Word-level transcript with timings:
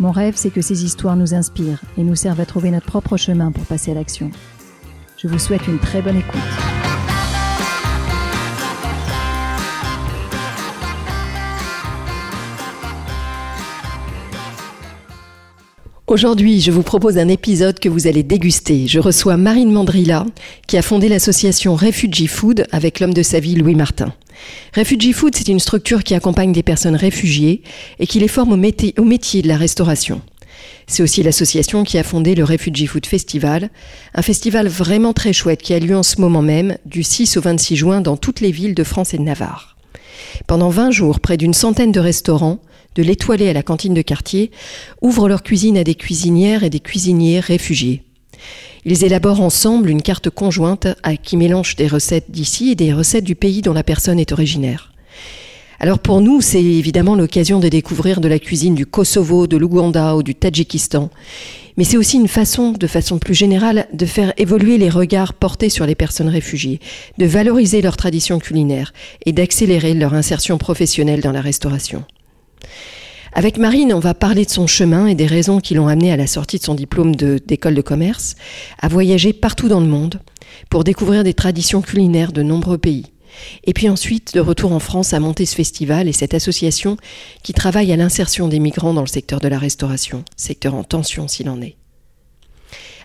Mon 0.00 0.10
rêve, 0.10 0.34
c'est 0.36 0.50
que 0.50 0.62
ces 0.62 0.84
histoires 0.84 1.16
nous 1.16 1.34
inspirent 1.34 1.80
et 1.96 2.02
nous 2.02 2.16
servent 2.16 2.40
à 2.40 2.46
trouver 2.46 2.70
notre 2.70 2.86
propre 2.86 3.16
chemin 3.16 3.52
pour 3.52 3.64
passer 3.64 3.90
à 3.92 3.94
l'action. 3.94 4.30
Je 5.18 5.28
vous 5.28 5.38
souhaite 5.38 5.66
une 5.68 5.78
très 5.78 6.02
bonne 6.02 6.16
écoute. 6.16 6.81
Aujourd'hui, 16.12 16.60
je 16.60 16.70
vous 16.70 16.82
propose 16.82 17.16
un 17.16 17.28
épisode 17.28 17.78
que 17.78 17.88
vous 17.88 18.06
allez 18.06 18.22
déguster. 18.22 18.86
Je 18.86 18.98
reçois 18.98 19.38
Marine 19.38 19.72
Mandrilla, 19.72 20.26
qui 20.66 20.76
a 20.76 20.82
fondé 20.82 21.08
l'association 21.08 21.74
Refugee 21.74 22.26
Food 22.26 22.66
avec 22.70 23.00
l'homme 23.00 23.14
de 23.14 23.22
sa 23.22 23.40
vie, 23.40 23.54
Louis 23.54 23.74
Martin. 23.74 24.12
Refugee 24.76 25.14
Food, 25.14 25.34
c'est 25.34 25.48
une 25.48 25.58
structure 25.58 26.04
qui 26.04 26.14
accompagne 26.14 26.52
des 26.52 26.62
personnes 26.62 26.96
réfugiées 26.96 27.62
et 27.98 28.06
qui 28.06 28.20
les 28.20 28.28
forme 28.28 28.52
au 28.52 28.58
métier, 28.58 28.92
au 28.98 29.04
métier 29.04 29.40
de 29.40 29.48
la 29.48 29.56
restauration. 29.56 30.20
C'est 30.86 31.02
aussi 31.02 31.22
l'association 31.22 31.82
qui 31.82 31.96
a 31.96 32.02
fondé 32.02 32.34
le 32.34 32.44
Refugee 32.44 32.88
Food 32.88 33.06
Festival, 33.06 33.70
un 34.14 34.20
festival 34.20 34.68
vraiment 34.68 35.14
très 35.14 35.32
chouette 35.32 35.62
qui 35.62 35.72
a 35.72 35.78
lieu 35.78 35.96
en 35.96 36.02
ce 36.02 36.20
moment 36.20 36.42
même, 36.42 36.76
du 36.84 37.04
6 37.04 37.38
au 37.38 37.40
26 37.40 37.76
juin, 37.76 38.00
dans 38.02 38.18
toutes 38.18 38.40
les 38.40 38.52
villes 38.52 38.74
de 38.74 38.84
France 38.84 39.14
et 39.14 39.18
de 39.18 39.22
Navarre. 39.22 39.78
Pendant 40.46 40.68
20 40.68 40.90
jours, 40.90 41.20
près 41.20 41.38
d'une 41.38 41.54
centaine 41.54 41.90
de 41.90 42.00
restaurants, 42.00 42.60
de 42.94 43.02
l'étoilé 43.02 43.48
à 43.48 43.52
la 43.52 43.62
cantine 43.62 43.94
de 43.94 44.02
quartier, 44.02 44.50
ouvrent 45.00 45.28
leur 45.28 45.42
cuisine 45.42 45.78
à 45.78 45.84
des 45.84 45.94
cuisinières 45.94 46.64
et 46.64 46.70
des 46.70 46.80
cuisiniers 46.80 47.40
réfugiés. 47.40 48.02
Ils 48.84 49.04
élaborent 49.04 49.40
ensemble 49.40 49.90
une 49.90 50.02
carte 50.02 50.30
conjointe 50.30 50.88
qui 51.22 51.36
mélange 51.36 51.76
des 51.76 51.86
recettes 51.86 52.30
d'ici 52.30 52.70
et 52.70 52.74
des 52.74 52.92
recettes 52.92 53.24
du 53.24 53.36
pays 53.36 53.62
dont 53.62 53.72
la 53.72 53.84
personne 53.84 54.18
est 54.18 54.32
originaire. 54.32 54.92
Alors 55.78 55.98
pour 55.98 56.20
nous, 56.20 56.40
c'est 56.40 56.62
évidemment 56.62 57.16
l'occasion 57.16 57.58
de 57.58 57.68
découvrir 57.68 58.20
de 58.20 58.28
la 58.28 58.38
cuisine 58.38 58.76
du 58.76 58.86
Kosovo, 58.86 59.48
de 59.48 59.56
l'Ouganda 59.56 60.14
ou 60.16 60.22
du 60.22 60.34
Tadjikistan. 60.34 61.10
Mais 61.76 61.84
c'est 61.84 61.96
aussi 61.96 62.18
une 62.18 62.28
façon, 62.28 62.70
de 62.72 62.86
façon 62.86 63.18
plus 63.18 63.34
générale, 63.34 63.88
de 63.92 64.06
faire 64.06 64.32
évoluer 64.36 64.78
les 64.78 64.90
regards 64.90 65.34
portés 65.34 65.70
sur 65.70 65.86
les 65.86 65.94
personnes 65.94 66.28
réfugiées, 66.28 66.80
de 67.18 67.26
valoriser 67.26 67.82
leurs 67.82 67.96
traditions 67.96 68.38
culinaires 68.38 68.92
et 69.26 69.32
d'accélérer 69.32 69.94
leur 69.94 70.14
insertion 70.14 70.58
professionnelle 70.58 71.20
dans 71.20 71.32
la 71.32 71.40
restauration. 71.40 72.04
Avec 73.34 73.56
Marine, 73.56 73.94
on 73.94 73.98
va 73.98 74.12
parler 74.12 74.44
de 74.44 74.50
son 74.50 74.66
chemin 74.66 75.06
et 75.06 75.14
des 75.14 75.26
raisons 75.26 75.58
qui 75.58 75.74
l'ont 75.74 75.88
amené 75.88 76.12
à 76.12 76.16
la 76.16 76.26
sortie 76.26 76.58
de 76.58 76.64
son 76.64 76.74
diplôme 76.74 77.16
d'école 77.16 77.74
de, 77.74 77.80
commerce 77.80 78.34
à 78.78 78.88
voyager 78.88 79.32
partout 79.32 79.68
dans 79.68 79.80
le 79.80 79.86
monde 79.86 80.20
pour 80.68 80.84
découvrir 80.84 81.24
des 81.24 81.32
traditions 81.32 81.80
culinaires 81.80 82.32
de 82.32 82.42
nombreux 82.42 82.76
pays. 82.76 83.06
Et 83.64 83.72
puis 83.72 83.88
ensuite, 83.88 84.34
de 84.34 84.40
retour 84.40 84.72
en 84.72 84.80
France 84.80 85.14
à 85.14 85.20
monter 85.20 85.46
ce 85.46 85.54
festival 85.54 86.08
et 86.08 86.12
cette 86.12 86.34
association 86.34 86.98
qui 87.42 87.54
travaille 87.54 87.90
à 87.90 87.96
l'insertion 87.96 88.48
des 88.48 88.58
migrants 88.58 88.92
dans 88.92 89.00
le 89.00 89.06
secteur 89.06 89.40
de 89.40 89.48
la 89.48 89.58
restauration, 89.58 90.24
secteur 90.36 90.74
en 90.74 90.84
tension 90.84 91.26
s'il 91.26 91.48
en 91.48 91.62
est. 91.62 91.76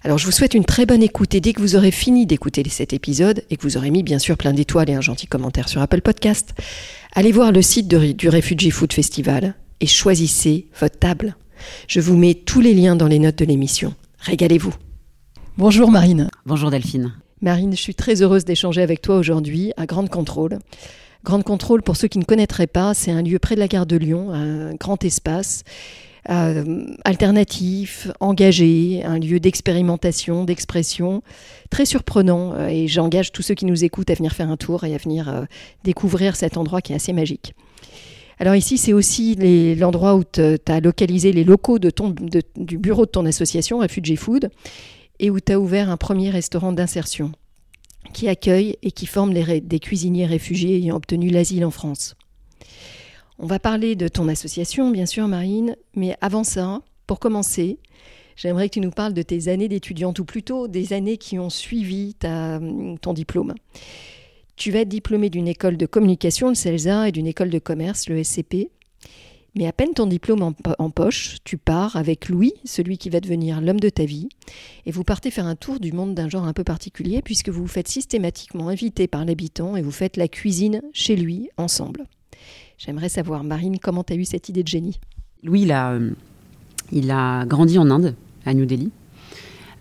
Alors 0.04 0.18
je 0.18 0.26
vous 0.26 0.32
souhaite 0.32 0.54
une 0.54 0.66
très 0.66 0.86
bonne 0.86 1.04
écoute 1.04 1.34
et 1.36 1.42
dès 1.42 1.54
que 1.54 1.62
vous 1.62 1.76
aurez 1.76 1.92
fini 1.92 2.26
d'écouter 2.26 2.64
cet 2.70 2.94
épisode 2.94 3.44
et 3.50 3.58
que 3.58 3.64
vous 3.64 3.78
aurez 3.78 3.92
mis 3.92 4.04
bien 4.04 4.20
sûr 4.20 4.38
plein 4.38 4.54
d'étoiles 4.54 4.90
et 4.90 4.94
un 4.94 5.02
gentil 5.02 5.28
commentaire 5.28 5.70
sur 5.70 5.82
Apple 5.82 6.02
Podcast, 6.02 6.54
allez 7.14 7.32
voir 7.32 7.52
le 7.52 7.62
site 7.62 7.88
du 7.88 8.30
Refugee 8.30 8.72
Food 8.72 8.94
Festival 8.94 9.56
et 9.80 9.88
choisissez 9.88 10.68
votre 10.80 11.00
table. 11.00 11.36
Je 11.88 12.00
vous 12.00 12.16
mets 12.16 12.36
tous 12.36 12.62
les 12.62 12.74
liens 12.74 12.96
dans 12.96 13.08
les 13.08 13.20
notes 13.20 13.38
de 13.38 13.46
l'émission. 13.46 13.96
Régalez-vous. 14.20 14.74
Bonjour 15.58 15.90
Marine. 15.90 16.30
Bonjour 16.46 16.70
Delphine. 16.70 17.14
Marine, 17.42 17.72
je 17.76 17.82
suis 17.82 17.96
très 17.96 18.22
heureuse 18.22 18.46
d'échanger 18.46 18.82
avec 18.82 19.02
toi 19.02 19.18
aujourd'hui 19.18 19.72
à 19.78 19.86
Grande 19.86 20.10
Contrôle. 20.10 20.60
Grande 21.24 21.44
Contrôle, 21.44 21.82
pour 21.82 21.98
ceux 21.98 22.08
qui 22.08 22.20
ne 22.20 22.24
connaîtraient 22.24 22.68
pas, 22.68 22.94
c'est 22.94 23.12
un 23.12 23.22
lieu 23.22 23.40
près 23.40 23.56
de 23.56 23.60
la 23.60 23.68
gare 23.68 23.86
de 23.86 23.98
Lyon, 23.98 24.32
un 24.32 24.76
grand 24.76 25.04
espace 25.04 25.64
euh, 26.30 26.86
alternatif, 27.06 28.10
engagé, 28.20 29.02
un 29.06 29.18
lieu 29.18 29.40
d'expérimentation, 29.40 30.44
d'expression, 30.44 31.24
très 31.70 31.86
surprenant. 31.86 32.54
Euh, 32.54 32.68
et 32.68 32.88
j'engage 32.88 33.32
tous 33.32 33.42
ceux 33.42 33.54
qui 33.54 33.66
nous 33.66 33.86
écoutent 33.86 34.10
à 34.10 34.14
venir 34.14 34.34
faire 34.34 34.50
un 34.50 34.58
tour 34.58 34.84
et 34.84 34.94
à 34.94 34.98
venir 34.98 35.30
euh, 35.30 35.46
découvrir 35.84 36.36
cet 36.36 36.58
endroit 36.58 36.82
qui 36.82 36.92
est 36.92 36.96
assez 36.96 37.14
magique. 37.14 37.54
Alors 38.40 38.56
ici, 38.56 38.78
c'est 38.78 38.94
aussi 38.94 39.36
l'endroit 39.76 40.16
où 40.16 40.24
tu 40.24 40.42
as 40.42 40.80
localisé 40.80 41.32
les 41.32 41.44
locaux 41.44 41.80
du 41.80 42.78
bureau 42.78 43.06
de 43.06 43.12
ton 43.12 43.26
association, 43.26 43.80
Refugee 43.80 44.16
Food, 44.16 44.52
et 45.20 45.32
où 45.32 45.40
tu 45.40 45.54
as 45.54 45.60
ouvert 45.60 45.90
un 45.90 45.98
premier 45.98 46.30
restaurant 46.30 46.72
d'insertion 46.72 47.32
qui 48.14 48.28
accueille 48.28 48.78
et 48.84 48.92
qui 48.92 49.08
forme 49.08 49.34
des 49.34 49.80
cuisiniers 49.80 50.28
réfugiés 50.28 50.78
ayant 50.78 50.98
obtenu 50.98 51.30
l'asile 51.30 51.66
en 51.66 51.72
France. 51.72 52.16
On 53.40 53.46
va 53.46 53.60
parler 53.60 53.96
de 53.96 54.08
ton 54.08 54.28
association, 54.30 54.90
bien 54.90 55.06
sûr, 55.06 55.28
Marine, 55.28 55.76
mais 55.96 56.16
avant 56.22 56.44
ça, 56.44 56.82
pour 57.06 57.20
commencer, 57.20 57.78
j'aimerais 58.36 58.68
que 58.68 58.74
tu 58.74 58.80
nous 58.80 58.90
parles 58.90 59.14
de 59.14 59.22
tes 59.22 59.48
années 59.48 59.68
d'étudiante, 59.68 60.18
ou 60.18 60.26
plutôt 60.26 60.68
des 60.68 60.94
années 60.94 61.18
qui 61.18 61.38
ont 61.38 61.52
suivi 61.52 62.16
ton 62.16 63.14
diplôme. 63.14 63.54
Tu 64.56 64.72
vas 64.72 64.80
être 64.80 64.90
diplômé 64.90 65.30
d'une 65.30 65.48
école 65.48 65.78
de 65.78 65.86
communication, 65.86 66.50
le 66.50 66.56
CELSA, 66.56 67.10
et 67.10 67.12
d'une 67.12 67.28
école 67.28 67.52
de 67.52 67.60
commerce, 67.60 68.10
le 68.10 68.24
SCP. 68.24 68.72
Mais 69.56 69.68
à 69.68 69.72
peine 69.72 69.94
ton 69.94 70.08
diplôme 70.08 70.54
en, 70.78 70.90
poche, 70.90 71.38
tu 71.44 71.58
pars 71.58 71.96
avec 71.96 72.30
Louis, 72.30 72.54
celui 72.66 72.98
qui 72.98 73.10
va 73.12 73.20
devenir 73.20 73.62
l'homme 73.62 73.80
de 73.80 73.90
ta 73.90 74.06
vie, 74.06 74.30
et 74.88 74.92
vous 74.92 75.04
partez 75.04 75.30
faire 75.30 75.46
un 75.46 75.56
tour 75.56 75.80
du 75.80 75.92
monde 75.92 76.16
d'un 76.16 76.28
genre 76.28 76.46
un 76.46 76.54
peu 76.54 76.64
particulier, 76.64 77.22
puisque 77.22 77.50
vous 77.50 77.62
vous 77.62 77.68
faites 77.68 77.88
systématiquement 77.88 78.70
inviter 78.70 79.08
par 79.08 79.26
l'habitant 79.26 79.76
et 79.76 79.84
vous 79.84 79.92
faites 79.92 80.18
la 80.18 80.28
cuisine 80.28 80.82
chez 80.92 81.16
lui 81.16 81.50
ensemble. 81.58 82.08
J'aimerais 82.78 83.10
savoir, 83.10 83.44
Marine, 83.44 83.80
comment 83.80 84.04
tu 84.04 84.14
as 84.14 84.16
eu 84.16 84.26
cette 84.26 84.50
idée 84.50 84.62
de 84.62 84.68
génie? 84.68 85.00
Louis, 85.44 85.64
il 85.64 85.72
a, 85.72 85.94
euh, 85.94 86.12
il 86.92 87.10
a 87.10 87.44
grandi 87.46 87.80
en 87.80 87.90
Inde, 87.90 88.14
à 88.46 88.54
New 88.54 88.66
Delhi. 88.66 88.92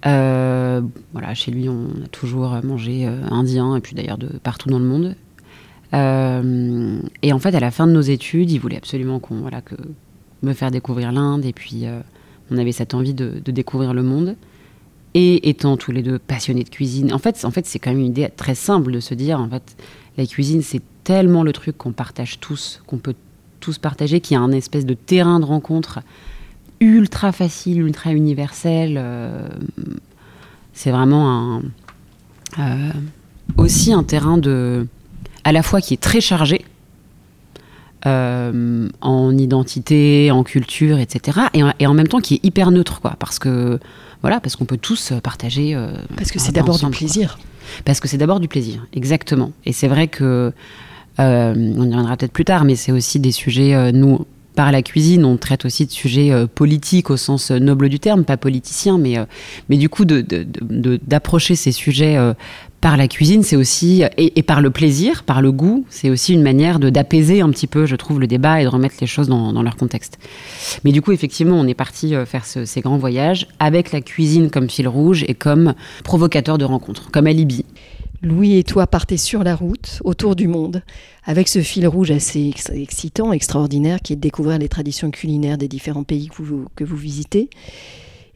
Euh, 0.06 0.80
voilà, 1.12 1.34
chez 1.34 1.50
lui, 1.50 1.68
on 1.68 1.88
a 2.04 2.08
toujours 2.10 2.58
mangé 2.64 3.06
euh, 3.06 3.22
indien, 3.30 3.76
et 3.76 3.80
puis 3.80 3.94
d'ailleurs 3.94 4.16
de 4.16 4.28
partout 4.38 4.70
dans 4.70 4.78
le 4.78 4.86
monde. 4.86 5.14
Et 5.92 7.32
en 7.32 7.38
fait, 7.38 7.54
à 7.54 7.60
la 7.60 7.70
fin 7.70 7.86
de 7.86 7.92
nos 7.92 8.02
études, 8.02 8.50
il 8.50 8.58
voulait 8.58 8.76
absolument 8.76 9.18
qu'on, 9.18 9.36
voilà, 9.36 9.60
que 9.62 9.76
me 10.42 10.52
faire 10.52 10.70
découvrir 10.70 11.10
l'Inde, 11.10 11.44
et 11.46 11.54
puis 11.54 11.84
on 12.50 12.58
avait 12.58 12.72
cette 12.72 12.92
envie 12.92 13.14
de, 13.14 13.40
découvrir 13.46 13.94
le 13.94 14.02
monde. 14.02 14.36
Et 15.14 15.48
étant 15.48 15.78
tous 15.78 15.92
les 15.92 16.02
deux 16.02 16.18
passionnés 16.18 16.64
de 16.64 16.68
cuisine, 16.68 17.14
en 17.14 17.18
fait, 17.18 17.46
en 17.46 17.50
fait, 17.50 17.64
c'est 17.64 17.78
quand 17.78 17.90
même 17.90 18.00
une 18.00 18.08
idée 18.08 18.28
très 18.36 18.54
simple 18.54 18.92
de 18.92 19.00
se 19.00 19.14
dire, 19.14 19.40
en 19.40 19.48
fait, 19.48 19.74
la 20.18 20.26
cuisine, 20.26 20.60
c'est 20.60 20.82
tellement 21.06 21.44
le 21.44 21.52
truc 21.52 21.78
qu'on 21.78 21.92
partage 21.92 22.40
tous, 22.40 22.82
qu'on 22.88 22.98
peut 22.98 23.14
tous 23.60 23.78
partager, 23.78 24.20
qu'il 24.20 24.34
y 24.34 24.38
a 24.38 24.40
un 24.42 24.50
espèce 24.50 24.84
de 24.84 24.94
terrain 24.94 25.38
de 25.38 25.44
rencontre 25.44 26.00
ultra 26.80 27.30
facile, 27.30 27.80
ultra 27.80 28.12
universel. 28.12 28.96
Euh, 28.98 29.48
c'est 30.72 30.90
vraiment 30.90 31.30
un, 31.30 31.62
euh, 32.58 32.90
aussi 33.56 33.92
un 33.92 34.02
terrain 34.02 34.36
de, 34.36 34.88
à 35.44 35.52
la 35.52 35.62
fois 35.62 35.80
qui 35.80 35.94
est 35.94 36.02
très 36.02 36.20
chargé 36.20 36.64
euh, 38.04 38.88
en 39.00 39.38
identité, 39.38 40.32
en 40.32 40.42
culture, 40.42 40.98
etc. 40.98 41.38
Et 41.54 41.86
en, 41.86 41.94
même 41.94 42.08
temps 42.08 42.20
qui 42.20 42.34
est 42.34 42.44
hyper 42.44 42.72
neutre, 42.72 43.00
quoi, 43.00 43.14
parce 43.20 43.38
que 43.38 43.78
voilà, 44.22 44.40
parce 44.40 44.56
qu'on 44.56 44.64
peut 44.64 44.76
tous 44.76 45.12
partager. 45.22 45.80
parce 46.16 46.32
que 46.32 46.40
c'est 46.40 46.50
d'abord 46.50 46.80
du 46.80 46.90
plaisir. 46.90 47.38
Parce 47.84 48.00
que 48.00 48.08
c'est 48.08 48.18
d'abord 48.18 48.40
du 48.40 48.48
plaisir, 48.48 48.88
exactement. 48.92 49.52
Et 49.64 49.72
c'est 49.72 49.88
vrai 49.88 50.08
que 50.08 50.52
on 51.18 51.54
y 51.54 51.78
reviendra 51.78 52.16
peut-être 52.16 52.32
plus 52.32 52.44
tard, 52.44 52.64
mais 52.64 52.76
c'est 52.76 52.92
aussi 52.92 53.20
des 53.20 53.32
sujets, 53.32 53.92
nous, 53.92 54.26
par 54.56 54.72
la 54.72 54.82
cuisine, 54.82 55.24
on 55.24 55.36
traite 55.36 55.64
aussi 55.64 55.86
de 55.86 55.92
sujets 55.92 56.32
euh, 56.32 56.46
politiques 56.52 57.10
au 57.10 57.16
sens 57.16 57.52
euh, 57.52 57.58
noble 57.58 57.88
du 57.88 58.00
terme, 58.00 58.24
pas 58.24 58.38
politicien, 58.38 58.98
mais, 58.98 59.18
euh, 59.18 59.24
mais 59.68 59.76
du 59.76 59.88
coup, 59.88 60.04
d'approcher 60.06 61.54
ces 61.54 61.72
sujets 61.72 62.16
par 62.80 62.96
la 62.96 63.06
cuisine, 63.06 63.42
c'est 63.42 63.56
aussi, 63.56 64.02
et, 64.16 64.42
par 64.42 64.62
le 64.62 64.70
plaisir, 64.70 65.24
par 65.24 65.42
le 65.42 65.52
goût, 65.52 65.84
c'est 65.90 66.08
aussi 66.08 66.32
une 66.32 66.42
manière 66.42 66.78
d'apaiser 66.78 67.42
un 67.42 67.50
petit 67.50 67.66
peu, 67.66 67.84
je 67.84 67.96
trouve, 67.96 68.18
le 68.18 68.26
débat 68.26 68.60
et 68.60 68.64
de 68.64 68.68
remettre 68.68 68.94
les 69.00 69.06
choses 69.06 69.28
dans, 69.28 69.62
leur 69.62 69.76
contexte. 69.76 70.18
Mais 70.84 70.92
du 70.92 71.02
coup, 71.02 71.12
effectivement, 71.12 71.60
on 71.60 71.66
est 71.66 71.74
parti 71.74 72.14
faire 72.24 72.46
ces 72.46 72.80
grands 72.80 72.96
voyages 72.96 73.46
avec 73.58 73.92
la 73.92 74.00
cuisine 74.00 74.50
comme 74.50 74.70
fil 74.70 74.88
rouge 74.88 75.24
et 75.28 75.34
comme 75.34 75.74
provocateur 76.02 76.56
de 76.56 76.64
rencontres, 76.64 77.10
comme 77.10 77.26
alibi. 77.26 77.64
Louis 78.22 78.56
et 78.56 78.64
toi 78.64 78.86
partez 78.86 79.16
sur 79.16 79.44
la 79.44 79.54
route, 79.54 80.00
autour 80.04 80.36
du 80.36 80.48
monde, 80.48 80.82
avec 81.24 81.48
ce 81.48 81.60
fil 81.60 81.86
rouge 81.86 82.10
assez 82.10 82.52
excitant, 82.72 83.32
extraordinaire, 83.32 84.00
qui 84.02 84.14
est 84.14 84.16
de 84.16 84.20
découvrir 84.20 84.58
les 84.58 84.68
traditions 84.68 85.10
culinaires 85.10 85.58
des 85.58 85.68
différents 85.68 86.04
pays 86.04 86.28
que 86.28 86.42
vous, 86.42 86.66
que 86.74 86.84
vous 86.84 86.96
visitez. 86.96 87.50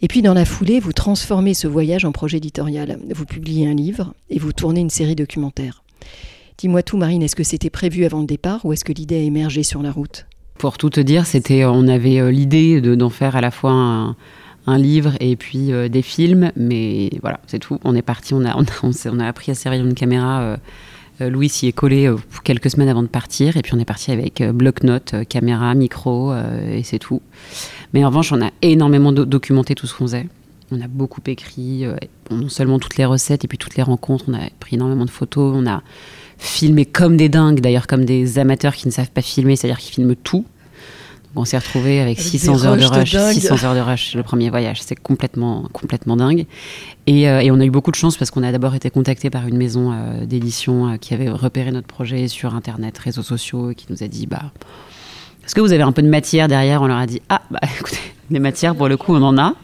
Et 0.03 0.09
puis 0.09 0.23
dans 0.23 0.35
la 0.35 0.45
foulée, 0.45 0.81
vous 0.81 0.93
transformez 0.93 1.55
ce 1.55 1.67
voyage 1.67 2.05
en 2.05 2.13
projet 2.13 2.39
éditorial. 2.39 2.99
Vous 3.15 3.27
publiez 3.27 3.69
un 3.69 3.75
livre 3.75 4.15
et 4.31 4.39
vous 4.39 4.53
tournez 4.53 4.81
une 4.81 4.91
série 4.91 5.17
documentaire. 5.17 5.83
Dis-moi 6.59 6.83
tout, 6.83 6.97
Marine, 6.97 7.23
est-ce 7.23 7.37
que 7.37 7.43
c'était 7.43 7.71
prévu 7.71 8.05
avant 8.05 8.21
le 8.21 8.27
départ 8.27 8.65
ou 8.65 8.73
est-ce 8.73 8.85
que 8.85 8.93
l'idée 8.93 9.17
a 9.17 9.23
émergé 9.23 9.63
sur 9.63 9.83
la 9.83 9.93
route? 9.93 10.27
Pour 10.59 10.77
tout 10.77 10.91
te 10.91 11.01
dire, 11.01 11.25
c'était, 11.25 11.65
on 11.65 11.89
avait 11.89 12.21
euh, 12.21 12.31
l'idée 12.31 12.83
d'en 12.83 13.09
faire 13.09 13.35
à 13.35 13.41
la 13.41 13.51
fois 13.51 13.73
un, 13.73 14.17
un 14.67 14.79
livre 14.79 15.13
et 15.21 15.37
puis 15.37 15.73
euh, 15.73 15.89
des 15.89 16.03
films, 16.03 16.53
mais 16.57 17.11
voilà, 17.23 17.41
c'est 17.47 17.59
tout. 17.59 17.79
On 17.85 17.95
est 17.95 18.03
parti, 18.03 18.35
on 18.35 18.45
a, 18.45 18.57
on 18.83 19.21
a, 19.21 19.27
appris 19.27 19.51
à 19.51 19.55
servir 19.55 19.85
une 19.85 19.95
caméra. 19.95 20.41
Euh, 20.41 20.57
euh, 21.21 21.31
Louis 21.31 21.49
s'y 21.49 21.67
est 21.67 21.73
collé 21.73 22.11
quelques 22.45 22.71
semaines 22.71 22.89
avant 22.89 23.03
de 23.03 23.09
partir, 23.09 23.57
et 23.57 23.63
puis 23.63 23.75
on 23.75 23.79
est 23.79 23.85
parti 23.85 24.11
avec 24.11 24.43
bloc-notes, 24.43 25.15
caméra, 25.29 25.75
micro, 25.75 26.35
et 26.35 26.83
c'est 26.83 26.99
tout. 26.99 27.21
Mais 27.93 28.03
en 28.05 28.09
revanche, 28.09 28.33
on 28.33 28.41
a 28.41 28.51
énormément 28.63 29.13
documenté 29.13 29.75
tout 29.75 29.87
ce 29.87 29.95
qu'on 29.95 30.05
faisait. 30.07 30.27
On 30.73 30.81
a 30.81 30.89
beaucoup 30.89 31.21
écrit, 31.27 31.85
non 32.31 32.49
seulement 32.49 32.79
toutes 32.79 32.97
les 32.97 33.05
recettes 33.05 33.45
et 33.45 33.49
puis 33.49 33.59
toutes 33.59 33.77
les 33.77 33.83
rencontres, 33.83 34.27
on 34.29 34.35
a 34.35 34.49
pris 34.61 34.77
énormément 34.77 35.05
de 35.05 35.11
photos, 35.11 35.53
on 35.55 35.67
a 35.67 35.83
filmé 36.39 36.87
comme 36.87 37.19
des 37.19 37.29
dingues, 37.29 37.61
d'ailleurs 37.61 37.87
comme 37.87 38.07
des 38.07 38.39
amateurs 38.39 38.75
qui 38.75 38.89
ne 38.89 38.93
savent 38.93 39.11
pas 39.11 39.21
filmer, 39.21 39.57
c'est-à-dire 39.57 39.79
qui 39.79 39.91
filment 39.91 40.17
tout. 40.17 40.47
On 41.37 41.45
s'est 41.45 41.59
retrouvé 41.59 42.01
avec, 42.01 42.21
600 42.21 42.65
heures 42.65 42.77
de 42.77 42.85
rush, 42.85 43.17
600 43.17 43.65
heures 43.65 43.75
de 43.75 43.81
rush. 43.81 44.15
Le 44.15 44.23
premier 44.25 44.51
voyage, 44.51 44.83
c'est 44.83 44.97
complètement 44.97 45.69
complètement 45.73 46.17
dingue. 46.17 46.47
Et, 47.07 47.29
euh, 47.29 47.41
et, 47.41 47.51
on 47.53 47.61
a 47.61 47.65
eu 47.65 47.71
beaucoup 47.71 47.93
de 47.93 47.97
chance 47.97 48.17
parce 48.17 48.33
qu'on 48.33 48.43
a 48.43 48.51
d'abord 48.51 48.75
été 48.75 48.91
contacté 48.91 49.31
par 49.31 49.47
une 49.47 49.57
maison 49.57 49.93
euh, 49.93 50.27
d'édition 50.27 50.89
euh, 50.89 50.97
qui 50.97 51.15
avait 51.15 51.29
repéré 51.29 51.71
notre 51.71 51.87
projet 51.87 52.27
sur 52.27 52.55
internet, 52.55 52.99
réseaux 52.99 53.23
sociaux, 53.23 53.71
et 53.71 53.75
qui 53.77 53.87
nous 53.91 54.03
a 54.03 54.09
dit 54.09 54.27
bah 54.27 54.53
est-ce 55.45 55.55
que 55.55 55.61
vous 55.61 55.73
avez 55.73 55.83
un 55.83 55.93
peu 55.93 56.03
de 56.03 56.09
matière 56.09 56.49
derrière? 56.49 56.83
On 56.83 56.87
leur 56.89 56.99
a 56.99 57.07
dit 57.07 57.23
ah 57.29 57.43
bah 57.51 57.61
écoutez 57.79 57.99
des 58.31 58.39
matières 58.39 58.75
pour 58.75 58.89
le 58.89 58.97
coup 58.97 59.15
on 59.15 59.23
en 59.23 59.39
a. 59.39 59.55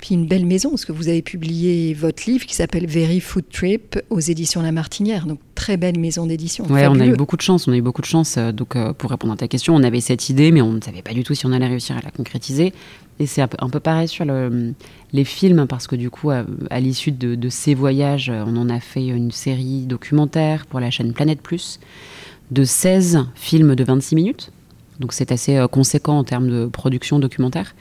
Puis 0.00 0.14
une 0.14 0.26
belle 0.26 0.46
maison 0.46 0.70
parce 0.70 0.84
que 0.84 0.92
vous 0.92 1.08
avez 1.08 1.22
publié 1.22 1.94
votre 1.94 2.24
livre 2.26 2.46
qui 2.46 2.54
s'appelle 2.54 2.86
Very 2.86 3.20
Food 3.20 3.44
Trip 3.50 3.98
aux 4.10 4.20
éditions 4.20 4.62
La 4.62 4.72
Martinière, 4.72 5.26
donc 5.26 5.40
très 5.54 5.76
belle 5.76 5.98
maison 5.98 6.26
d'édition. 6.26 6.64
Ouais, 6.66 6.86
on 6.86 7.00
a 7.00 7.06
eu 7.06 7.16
beaucoup 7.16 7.36
de 7.36 7.42
chance, 7.42 7.66
on 7.66 7.72
a 7.72 7.76
eu 7.76 7.82
beaucoup 7.82 8.02
de 8.02 8.06
chance. 8.06 8.36
Euh, 8.36 8.52
donc 8.52 8.76
euh, 8.76 8.92
pour 8.92 9.10
répondre 9.10 9.32
à 9.32 9.36
ta 9.36 9.48
question, 9.48 9.74
on 9.74 9.82
avait 9.82 10.00
cette 10.00 10.28
idée, 10.28 10.52
mais 10.52 10.62
on 10.62 10.72
ne 10.72 10.80
savait 10.80 11.02
pas 11.02 11.12
du 11.12 11.24
tout 11.24 11.34
si 11.34 11.46
on 11.46 11.52
allait 11.52 11.66
réussir 11.66 11.96
à 11.96 12.00
la 12.02 12.10
concrétiser. 12.10 12.72
Et 13.18 13.26
c'est 13.26 13.40
un 13.40 13.48
peu, 13.48 13.80
pareil 13.80 14.08
sur 14.08 14.26
les 14.26 15.24
films, 15.24 15.66
parce 15.66 15.86
que 15.86 15.96
du 15.96 16.10
coup, 16.10 16.30
à, 16.30 16.44
l'issue 16.80 17.12
de, 17.12 17.48
ces 17.48 17.74
voyages, 17.74 18.30
on 18.30 18.54
en 18.58 18.68
a 18.68 18.78
fait 18.78 19.06
une 19.06 19.30
série 19.30 19.86
documentaire 19.86 20.66
pour 20.66 20.80
la 20.80 20.90
chaîne 20.90 21.14
Planète 21.14 21.40
Plus 21.40 21.80
de 22.50 22.62
16 22.62 23.26
films 23.34 23.74
de 23.74 23.84
26 23.84 24.14
minutes. 24.16 24.52
Donc 25.00 25.12
c'est 25.12 25.32
assez 25.32 25.56
euh, 25.56 25.68
conséquent 25.68 26.18
en 26.18 26.24
termes 26.24 26.48
de 26.48 26.66
production 26.66 27.18
documentaire. 27.18 27.74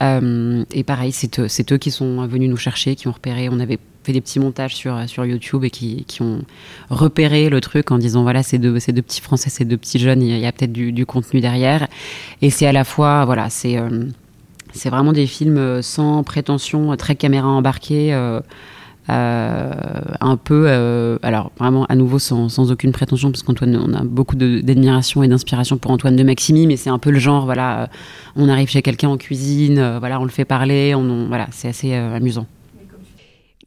Euh, 0.00 0.64
et 0.72 0.84
pareil, 0.84 1.12
c'est 1.12 1.40
eux, 1.40 1.78
qui 1.78 1.90
sont 1.90 2.26
venus 2.26 2.48
nous 2.48 2.56
chercher, 2.56 2.94
qui 2.94 3.08
ont 3.08 3.12
repéré. 3.12 3.48
On 3.50 3.58
avait 3.58 3.78
fait 4.04 4.12
des 4.12 4.20
petits 4.20 4.38
montages 4.38 4.76
sur, 4.76 4.96
sur 5.08 5.26
YouTube 5.26 5.64
et 5.64 5.70
qui, 5.70 6.04
ont 6.20 6.42
repéré 6.88 7.48
le 7.48 7.60
truc 7.60 7.90
en 7.90 7.98
disant 7.98 8.22
voilà, 8.22 8.42
c'est 8.42 8.58
deux, 8.58 8.72
deux 8.72 9.02
petits 9.02 9.20
Français, 9.20 9.50
c'est 9.50 9.64
deux 9.64 9.76
petits 9.76 9.98
jeunes, 9.98 10.22
il 10.22 10.38
y 10.38 10.46
a, 10.46 10.52
peut-être 10.52 10.72
du, 10.72 11.06
contenu 11.06 11.40
derrière. 11.40 11.88
Et 12.42 12.50
c'est 12.50 12.66
à 12.66 12.72
la 12.72 12.84
fois, 12.84 13.24
voilà, 13.24 13.50
c'est 13.50 13.76
euh, 13.76 14.06
vraiment 14.86 15.12
des 15.12 15.26
films 15.26 15.82
sans 15.82 16.22
prétention, 16.22 16.96
très 16.96 17.16
caméra 17.16 17.48
embarquée. 17.48 18.14
Euh, 18.14 18.40
un 19.08 20.36
peu, 20.36 20.64
euh, 20.68 21.18
alors 21.22 21.50
vraiment 21.58 21.84
à 21.86 21.94
nouveau 21.94 22.18
sans, 22.18 22.70
aucune 22.70 22.92
prétention, 22.92 23.30
parce 23.30 23.42
qu'Antoine, 23.42 23.76
on 23.76 23.94
a 23.94 24.04
beaucoup 24.04 24.36
d'admiration 24.36 25.22
et 25.22 25.28
d'inspiration 25.28 25.78
pour 25.78 25.90
Antoine 25.90 26.16
de 26.16 26.22
Maximi, 26.22 26.66
mais 26.66 26.76
c'est 26.76 26.90
un 26.90 26.98
peu 26.98 27.10
le 27.10 27.18
genre, 27.18 27.44
voilà, 27.44 27.82
euh, 27.82 27.86
on 28.36 28.48
arrive 28.48 28.68
chez 28.68 28.82
quelqu'un 28.82 29.08
en 29.08 29.16
cuisine, 29.16 29.98
voilà, 29.98 30.20
on 30.20 30.24
le 30.24 30.30
fait 30.30 30.44
parler, 30.44 30.94
on, 30.94 31.26
voilà, 31.28 31.48
c'est 31.50 31.68
assez 31.68 31.94
amusant. 31.94 32.46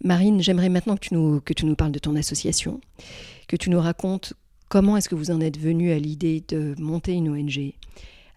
Marine, 0.03 0.41
j'aimerais 0.41 0.69
maintenant 0.69 0.95
que 0.95 1.07
tu, 1.07 1.13
nous, 1.13 1.41
que 1.41 1.53
tu 1.53 1.65
nous 1.65 1.75
parles 1.75 1.91
de 1.91 1.99
ton 1.99 2.15
association, 2.15 2.81
que 3.47 3.55
tu 3.55 3.69
nous 3.69 3.79
racontes 3.79 4.33
comment 4.69 4.97
est-ce 4.97 5.09
que 5.09 5.15
vous 5.15 5.31
en 5.31 5.41
êtes 5.41 5.59
venu 5.59 5.91
à 5.91 5.99
l'idée 5.99 6.43
de 6.47 6.75
monter 6.79 7.13
une 7.13 7.29
ONG 7.29 7.73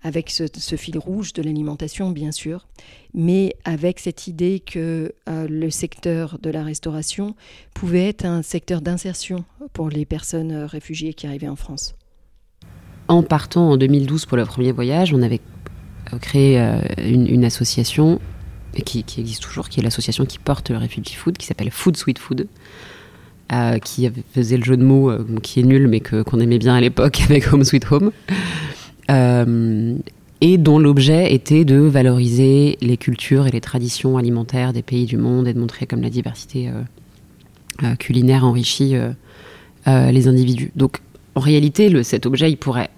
avec 0.04 0.30
ce, 0.30 0.76
fil 0.76 0.98
rouge 0.98 1.32
de 1.32 1.42
l'alimentation, 1.42 2.10
bien 2.10 2.30
sûr, 2.30 2.66
mais 3.14 3.56
avec 3.64 3.98
cette 3.98 4.26
idée 4.26 4.60
que 4.60 5.14
euh, 5.30 5.48
le 5.48 5.70
secteur 5.70 6.38
de 6.42 6.50
la 6.50 6.62
restauration 6.62 7.34
pouvait 7.72 8.08
être 8.10 8.26
un 8.26 8.42
secteur 8.42 8.82
d'insertion 8.82 9.44
pour 9.72 9.88
les 9.88 10.04
personnes 10.04 10.52
euh, 10.52 10.66
réfugiées 10.66 11.14
qui 11.14 11.26
arrivaient 11.26 11.48
en 11.48 11.56
France. 11.56 11.94
En 13.08 13.22
partant 13.22 13.70
en 13.70 13.76
2012 13.78 14.26
pour 14.26 14.36
le 14.36 14.44
premier 14.44 14.72
voyage, 14.72 15.14
on 15.14 15.22
avait 15.22 15.40
euh, 16.12 16.18
créé 16.18 16.58
une, 16.98 17.44
association 17.44 18.20
qui, 18.84 19.06
existe 19.16 19.42
toujours, 19.42 19.70
qui 19.70 19.80
est 19.80 19.82
l'association 19.82 20.26
qui 20.26 20.38
porte 20.38 20.68
le 20.68 20.76
Refugee 20.76 21.14
Food, 21.14 21.38
qui 21.38 21.46
s'appelle 21.46 21.70
Food 21.70 21.96
Sweet 21.96 22.18
Food. 22.18 22.46
qui 23.82 24.10
faisait 24.34 24.58
le 24.58 24.64
jeu 24.64 24.76
de 24.76 24.84
mots 24.84 25.12
qui 25.42 25.60
est 25.60 25.62
nul 25.62 25.88
mais 25.88 26.00
qu'on 26.00 26.40
aimait 26.40 26.58
bien 26.58 26.74
à 26.74 26.80
l'époque 26.80 27.22
avec 27.30 27.50
Home 27.50 27.64
Sweet 27.64 27.90
Home. 27.90 28.10
Euh, 29.10 29.96
et 30.40 30.58
dont 30.58 30.78
l'objet 30.78 31.32
était 31.32 31.64
de 31.64 31.76
valoriser 31.76 32.76
les 32.80 32.96
cultures 32.96 33.46
et 33.46 33.50
les 33.50 33.60
traditions 33.60 34.16
alimentaires 34.18 34.72
des 34.72 34.82
pays 34.82 35.06
du 35.06 35.16
monde 35.16 35.48
et 35.48 35.54
de 35.54 35.58
montrer 35.58 35.86
comme 35.86 36.02
la 36.02 36.10
diversité 36.10 36.68
euh, 36.68 36.82
euh, 37.82 37.94
culinaire 37.96 38.44
enrichit 38.44 38.94
les 39.86 40.28
individus. 40.28 40.70
Donc 40.76 40.98
en 41.34 41.40
réalité, 41.40 42.02
cet 42.04 42.26
objet, 42.26 42.50
il 42.50 42.56
pourrait... 42.56 42.90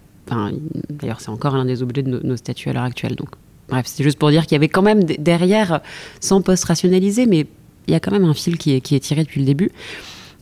D'ailleurs, 0.90 1.20
c'est 1.20 1.30
encore 1.30 1.56
l'un 1.56 1.64
des 1.64 1.82
objets 1.82 2.02
de 2.02 2.20
nos, 2.22 2.36
statuts 2.36 2.68
à 2.68 2.72
l'heure 2.72 2.82
actuelle. 2.82 3.14
Donc, 3.14 3.28
bref, 3.68 3.86
c'est 3.86 4.02
juste 4.02 4.18
pour 4.18 4.30
dire 4.30 4.42
qu'il 4.42 4.52
y 4.52 4.56
avait 4.56 4.68
quand 4.68 4.82
même 4.82 5.04
derrière, 5.04 5.80
sans 6.20 6.42
post-rationaliser, 6.42 7.26
mais 7.26 7.46
il 7.86 7.92
y 7.92 7.94
a 7.94 8.00
quand 8.00 8.10
même 8.10 8.24
un 8.24 8.34
fil 8.34 8.58
qui 8.58 8.74
est 8.74 9.00
tiré 9.00 9.22
depuis 9.22 9.40
le 9.40 9.46
début. 9.46 9.70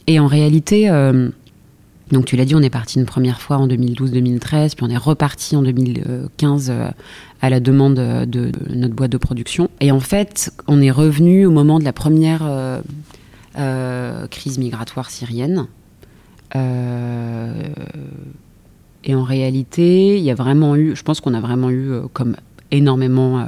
Et 0.07 0.19
en 0.19 0.27
réalité, 0.27 0.89
donc 2.13 2.27
tu 2.27 2.37
l'as 2.37 2.45
dit, 2.45 2.55
on 2.55 2.61
est 2.61 2.71
parti 2.71 2.99
une 2.99 3.07
première 3.07 3.41
fois 3.41 3.57
en 3.57 3.67
2012-2013, 3.67 4.75
puis 4.75 4.85
on 4.85 4.91
est 4.91 4.97
reparti 4.97 5.57
en 5.57 5.63
2015 5.63 6.71
euh, 6.71 6.91
à 7.41 7.51
la 7.51 7.61
demande 7.61 7.95
de 7.95 8.53
notre 8.69 8.95
boîte 8.95 9.11
de 9.11 9.17
production. 9.17 9.71
Et 9.81 9.91
en 9.91 10.01
fait, 10.01 10.53
on 10.67 10.83
est 10.83 10.91
revenu 10.91 11.47
au 11.47 11.51
moment 11.51 11.79
de 11.79 11.85
la 11.85 11.95
première 11.95 12.43
euh, 12.45 12.81
euh, 13.59 14.27
crise 14.27 14.59
migratoire 14.59 15.09
syrienne. 15.11 15.67
et 16.55 16.59
en 19.15 19.23
réalité, 19.23 20.19
il 20.19 20.25
y 20.25 20.31
a 20.31 20.35
vraiment 20.35 20.77
eu, 20.77 20.95
je 20.95 21.03
pense 21.03 21.21
qu'on 21.21 21.35
a 21.35 21.41
vraiment 21.41 21.71
eu, 21.71 21.91
comme 22.13 22.37
énormément 22.71 23.45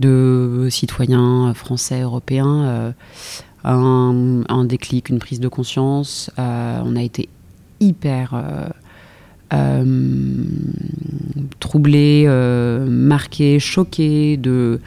de 0.00 0.66
citoyens 0.70 1.52
français, 1.54 2.00
européens, 2.00 2.94
un, 3.64 4.42
un, 4.48 4.64
déclic, 4.64 5.10
une 5.10 5.20
prise 5.20 5.40
de 5.40 5.48
conscience. 5.48 6.30
on 6.36 6.96
a 6.96 7.02
été 7.02 7.28
hyper 7.80 8.34
euh, 8.34 8.68
euh, 9.52 10.44
troublé, 11.60 12.24
euh, 12.26 12.86
marqué, 12.86 13.58
choqué 13.58 14.36
de, 14.36 14.80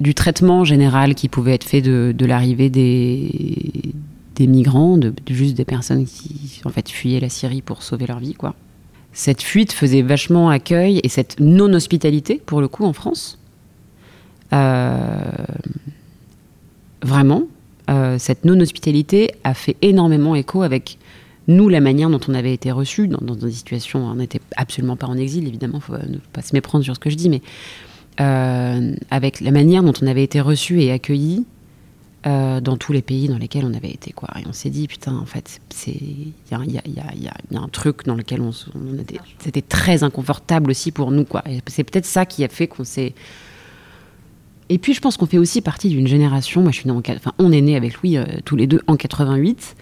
du 0.00 0.14
traitement 0.14 0.64
général 0.64 1.14
qui 1.14 1.28
pouvait 1.28 1.54
être 1.54 1.64
fait 1.64 1.82
de, 1.82 2.26
l'arrivée 2.26 2.70
des, 2.70 3.92
migrants, 4.46 4.96
de, 4.96 5.12
juste 5.28 5.56
des 5.56 5.64
personnes 5.64 6.04
qui 6.06 6.60
en 6.64 6.70
fait 6.70 6.88
fuyaient 6.88 7.20
la 7.20 7.28
Syrie 7.28 7.62
pour 7.62 7.82
sauver 7.82 8.06
leur 8.06 8.18
vie, 8.18 8.34
quoi. 8.34 8.54
Cette 9.12 9.42
fuite 9.42 9.72
faisait 9.72 10.02
vachement 10.02 10.50
accueil 10.50 11.00
et 11.04 11.08
cette 11.08 11.38
non-hospitalité, 11.38 12.42
pour 12.44 12.60
le 12.60 12.66
coup, 12.66 12.84
en 12.84 12.92
France. 12.92 13.38
vraiment, 17.02 17.42
cette 18.18 18.44
non-hospitalité 18.44 19.30
a 19.44 19.54
fait 19.54 19.76
énormément 19.82 20.34
écho 20.34 20.62
avec 20.62 20.98
nous, 21.46 21.68
la 21.68 21.80
manière 21.80 22.08
dont 22.08 22.20
on 22.28 22.34
avait 22.34 22.54
été 22.54 22.70
reçus, 22.70 23.08
dans, 23.08 23.34
des 23.34 23.50
situations, 23.50 24.04
on 24.04 24.14
n'était 24.14 24.40
absolument 24.56 24.96
pas 24.96 25.06
en 25.06 25.16
exil, 25.16 25.46
évidemment, 25.46 25.80
faut 25.80 25.92
ne 25.92 26.18
pas 26.32 26.42
se 26.42 26.54
méprendre 26.54 26.84
sur 26.84 26.94
ce 26.94 27.00
que 27.00 27.10
je 27.10 27.16
dis, 27.16 27.28
mais 27.28 27.42
euh, 28.20 28.94
avec 29.10 29.40
la 29.40 29.50
manière 29.50 29.82
dont 29.82 29.92
on 30.00 30.06
avait 30.06 30.22
été 30.22 30.40
reçus 30.40 30.80
et 30.80 30.92
accueillis 30.92 31.44
euh, 32.26 32.60
dans 32.62 32.78
tous 32.78 32.92
les 32.92 33.02
pays 33.02 33.28
dans 33.28 33.36
lesquels 33.36 33.66
on 33.66 33.74
avait 33.74 33.90
été. 33.90 34.12
Quoi. 34.12 34.30
Et 34.38 34.44
on 34.48 34.54
s'est 34.54 34.70
dit, 34.70 34.88
putain, 34.88 35.14
en 35.14 35.26
fait, 35.26 35.60
il 35.86 36.32
y 36.50 36.54
a, 36.54 36.64
y, 36.64 36.78
a, 36.78 37.14
y 37.14 37.28
a, 37.28 37.60
un 37.60 37.68
truc 37.68 38.06
dans 38.06 38.14
lequel 38.14 38.40
on, 38.40 38.52
était, 38.98 39.18
c'était 39.40 39.60
très 39.60 40.02
inconfortable 40.02 40.70
aussi 40.70 40.92
pour 40.92 41.10
nous. 41.10 41.24
Quoi. 41.24 41.44
C'est 41.66 41.84
peut-être 41.84 42.06
ça 42.06 42.24
qui 42.24 42.42
a 42.44 42.48
fait 42.48 42.66
qu'on 42.66 42.84
s'est... 42.84 43.14
Et 44.70 44.78
puis 44.78 44.94
je 44.94 45.00
pense 45.00 45.18
qu'on 45.18 45.26
fait 45.26 45.36
aussi 45.36 45.60
partie 45.60 45.90
d'une 45.90 46.06
génération, 46.06 46.62
moi 46.62 46.70
je 46.70 46.78
suis 46.78 46.90
enfin 46.90 47.32
on 47.38 47.52
est 47.52 47.60
né 47.60 47.76
avec 47.76 48.00
Louis 48.00 48.16
euh, 48.16 48.24
tous 48.46 48.56
les 48.56 48.66
deux 48.66 48.80
en 48.86 48.96
88, 48.96 49.76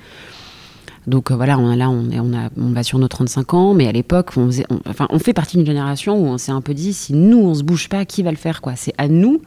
donc 1.07 1.31
euh, 1.31 1.37
voilà, 1.37 1.59
on, 1.59 1.75
là, 1.75 1.91
on, 1.91 2.11
est, 2.11 2.21
on, 2.21 2.33
a, 2.33 2.51
on 2.57 2.73
va 2.73 2.83
sur 2.83 2.99
nos 2.99 3.09
35 3.09 3.55
ans, 3.55 3.75
mais 3.75 3.89
à 3.89 3.93
l'époque, 3.93 4.31
on, 4.37 4.51
enfin, 4.87 5.07
on 5.11 5.19
fait 5.19 5.33
partie 5.33 5.57
d'une 5.57 5.67
génération 5.67 6.17
où 6.17 6.27
on 6.27 6.39
s'est 6.39 6.53
un 6.53 6.61
peu 6.61 6.75
dit, 6.75 6.93
si 6.93 7.13
nous, 7.13 7.39
on 7.39 7.55
se 7.55 7.63
bouge 7.63 7.89
pas, 7.89 8.05
qui 8.05 8.23
va 8.23 8.31
le 8.31 8.37
faire 8.37 8.61
quoi? 8.61 8.77
C'est 8.77 8.95
à 8.99 9.09
nous. 9.09 9.43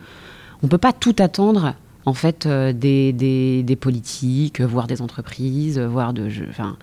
On 0.64 0.68
peut 0.68 0.78
pas 0.78 0.94
tout 0.94 1.16
attendre 1.20 1.76
en 2.06 2.14
fait 2.14 2.48
des, 2.48 3.14
des, 3.14 3.76
politiques, 3.76 4.62
voire 4.62 4.88
des 4.88 5.02
entreprises, 5.02 5.80
voire 5.80 6.14
de. 6.14 6.30
Enfin, 6.50 6.78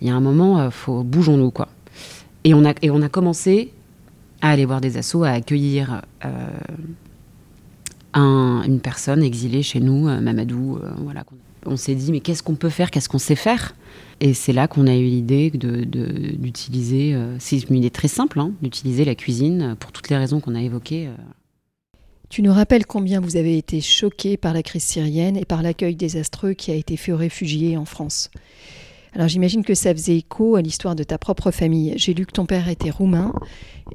il 0.00 0.08
y 0.08 0.10
a 0.10 0.14
un 0.14 0.20
moment, 0.20 0.70
faut 0.70 1.02
bougeons-nous 1.02 1.50
quoi. 1.50 1.68
Et 2.44 2.54
on 2.54 2.64
a 2.64 2.72
et 2.82 2.90
on 2.90 3.02
a 3.02 3.08
commencé 3.08 3.72
à 4.40 4.50
aller 4.50 4.64
voir 4.64 4.80
des 4.80 4.96
assos, 4.96 5.24
à 5.24 5.30
accueillir 5.30 6.02
une 8.14 8.80
personne 8.82 9.22
exilée 9.22 9.62
chez 9.62 9.80
nous, 9.80 10.04
Mamadou. 10.04 10.78
voilà. 10.98 11.24
On 11.66 11.76
s'est 11.76 11.94
dit 11.94 12.10
mais 12.10 12.20
qu'est-ce 12.20 12.42
qu'on 12.42 12.54
peut 12.54 12.70
faire, 12.70 12.90
qu'est-ce 12.90 13.08
qu'on 13.08 13.18
sait 13.18 13.36
faire? 13.36 13.74
Et 14.20 14.34
c'est 14.34 14.52
là 14.52 14.68
qu'on 14.68 14.86
a 14.86 14.94
eu 14.94 15.04
l'idée 15.04 15.50
d'utiliser, 15.50 17.14
euh, 17.14 17.36
c'est 17.38 17.58
une 17.68 17.76
idée 17.76 17.90
très 17.90 18.08
simple, 18.08 18.38
hein, 18.38 18.52
d'utiliser 18.60 19.04
la 19.04 19.14
cuisine 19.14 19.76
pour 19.80 19.92
toutes 19.92 20.10
les 20.10 20.16
raisons 20.16 20.40
qu'on 20.40 20.54
a 20.54 20.62
évoquées. 20.62 21.08
Euh. 21.08 21.14
Tu 22.28 22.42
nous 22.42 22.52
rappelles 22.52 22.86
combien 22.86 23.20
vous 23.20 23.36
avez 23.36 23.56
été 23.56 23.80
choqué 23.80 24.36
par 24.36 24.52
la 24.52 24.62
crise 24.62 24.84
syrienne 24.84 25.36
et 25.36 25.44
par 25.44 25.62
l'accueil 25.62 25.96
désastreux 25.96 26.52
qui 26.52 26.70
a 26.70 26.74
été 26.74 26.96
fait 26.96 27.12
aux 27.12 27.16
réfugiés 27.16 27.76
en 27.76 27.84
France. 27.84 28.30
Alors 29.14 29.26
j'imagine 29.26 29.64
que 29.64 29.74
ça 29.74 29.92
faisait 29.92 30.18
écho 30.18 30.54
à 30.54 30.62
l'histoire 30.62 30.94
de 30.94 31.02
ta 31.02 31.18
propre 31.18 31.50
famille. 31.50 31.94
J'ai 31.96 32.14
lu 32.14 32.26
que 32.26 32.32
ton 32.32 32.46
père 32.46 32.68
était 32.68 32.90
roumain 32.90 33.34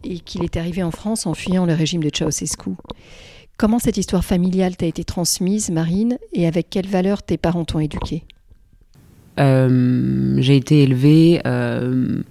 et 0.03 0.19
qu'il 0.19 0.43
est 0.43 0.57
arrivé 0.57 0.83
en 0.83 0.91
France 0.91 1.25
en 1.25 1.33
fuyant 1.33 1.65
le 1.65 1.73
régime 1.73 2.03
de 2.03 2.09
Ceausescu. 2.13 2.71
Comment 3.57 3.79
cette 3.79 3.95
histoire 3.95 4.25
familiale 4.25 4.75
t'a 4.75 4.85
été 4.85 5.05
transmise, 5.05 5.69
Marine, 5.69 6.17
et 6.33 6.45
avec 6.45 6.69
quelles 6.69 6.89
valeurs 6.89 7.23
tes 7.23 7.37
parents 7.37 7.63
t'ont 7.63 7.79
éduqué 7.79 8.23
euh, 8.23 8.34
j'ai 9.37 10.55
été 10.55 10.83
élevée 10.83 11.41
euh, 11.45 12.21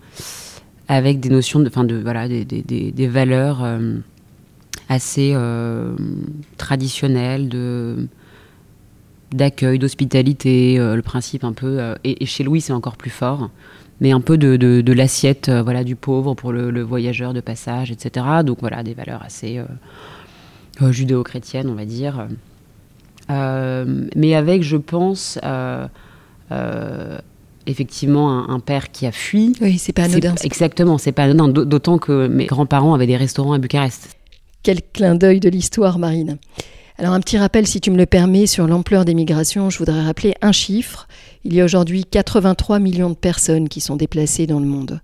avec 0.88 1.20
des 1.20 1.28
notions 1.28 1.61
de, 1.61 1.68
de 1.68 1.96
voilà, 1.96 2.28
des, 2.28 3.08
valeurs 3.08 3.62
euh, 3.64 3.96
assez 4.88 5.34
traditionnelles 6.56 7.49
de 7.49 8.08
d'accueil, 9.32 9.80
d'hospitalité, 9.80 10.76
le 10.78 11.02
principe 11.02 11.42
un 11.42 11.52
peu, 11.52 11.80
et, 12.04 12.25
chez 12.25 12.44
Louis 12.44 12.61
c'est 12.61 12.73
encore 12.73 12.96
plus 12.96 13.11
fort, 13.11 13.50
mais 14.00 14.12
un 14.12 14.20
peu 14.20 14.38
de, 14.38 14.56
de, 14.56 14.92
l'assiette 14.92 15.50
voilà, 15.50 15.82
du 15.82 15.96
pauvre 15.96 16.34
pour 16.34 16.52
le, 16.52 16.82
voyageur 16.82 17.34
de 17.34 17.40
passage, 17.40 17.90
etc. 17.90 18.26
Donc 18.44 18.58
voilà, 18.61 18.84
des 18.84 18.94
valeurs 18.94 19.23
assez 19.25 19.61
judéo-chrétiennes, 20.80 21.68
on 21.68 21.75
va 21.75 21.84
dire. 21.84 22.28
mais 23.28 24.34
avec, 24.37 24.62
je 24.62 24.76
pense, 24.76 25.40
euh, 25.42 25.88
effectivement 27.66 28.48
un, 28.48 28.60
père 28.60 28.90
qui 28.90 29.06
a 29.06 29.12
fui. 29.12 29.52
Oui, 29.60 29.78
c'est 29.78 29.92
pas 29.92 30.04
anodin. 30.04 30.34
Exactement, 30.42 30.98
c'est 30.98 31.12
pas 31.12 31.24
anodin. 31.24 31.48
D'autant 31.48 31.98
que 31.98 32.26
mes 32.28 32.46
grands-parents 32.46 32.94
avaient 32.94 33.06
des 33.06 33.16
restaurants 33.16 33.52
à 33.52 33.58
Bucarest. 33.58 34.16
Quel 34.62 34.80
clin 34.82 35.14
d'œil 35.14 35.40
de 35.40 35.48
l'histoire, 35.48 35.98
Marine. 35.98 36.38
Alors 36.96 37.12
un 37.12 37.20
petit 37.20 37.38
rappel, 37.38 37.66
si 37.66 37.80
tu 37.80 37.90
me 37.90 37.96
le 37.96 38.06
permets, 38.06 38.46
sur 38.46 38.68
l'ampleur 38.68 39.04
des 39.04 39.14
migrations, 39.14 39.68
je 39.68 39.78
voudrais 39.78 40.02
rappeler 40.02 40.34
un 40.42 40.52
chiffre. 40.52 41.08
Il 41.44 41.52
y 41.52 41.60
a 41.60 41.64
aujourd'hui 41.64 42.04
83 42.04 42.78
millions 42.78 43.10
de 43.10 43.16
personnes 43.16 43.68
qui 43.68 43.80
sont 43.80 43.96
déplacées 43.96 44.46
dans 44.46 44.60
le 44.60 44.66
monde. 44.66 45.00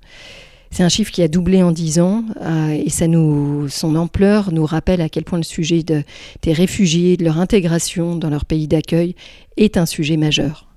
C'est 0.70 0.85
un 0.85 0.88
chiffre 0.88 1.11
qui 1.11 1.20
a 1.20 1.26
doublé 1.26 1.64
en 1.64 1.73
10 1.73 1.99
ans 1.99 2.25
euh, 2.42 2.68
et 2.68 2.90
ça 2.90 3.09
nous, 3.09 3.68
son 3.68 3.97
ampleur 3.97 4.52
nous 4.52 4.64
rappelle 4.64 5.00
à 5.00 5.09
quel 5.09 5.25
point 5.25 5.38
le 5.38 5.44
sujet 5.44 5.82
de, 5.82 6.04
des 6.42 6.52
réfugiés, 6.52 7.16
de 7.16 7.25
leur 7.25 7.40
intégration 7.40 8.14
dans 8.14 8.30
leur 8.30 8.44
pays 8.44 8.68
d'accueil 8.68 9.16
est 9.56 9.76
un 9.76 9.87
sujet 9.87 10.16
majeur. 10.16 10.70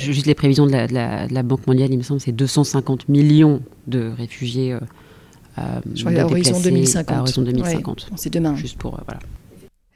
Juste 0.00 0.26
les 0.26 0.34
prévisions 0.34 0.66
de 0.66 0.72
la, 0.72 1.42
Banque 1.42 1.66
mondiale, 1.66 1.90
il 1.90 1.98
me 1.98 2.02
semble, 2.02 2.20
c'est 2.20 2.32
250 2.32 3.08
millions 3.08 3.60
de 3.86 4.10
réfugiés. 4.16 4.72
Euh, 4.72 4.80
euh 5.58 5.80
à 6.18 6.24
horizon 6.24 6.60
2050. 6.60 7.16
À 7.16 7.20
horizon 7.20 7.42
2050. 7.42 8.10
c'est 8.16 8.32
demain. 8.32 8.56
Juste 8.56 8.78
pour 8.78 8.94
euh, 8.94 9.02
voilà. 9.06 9.20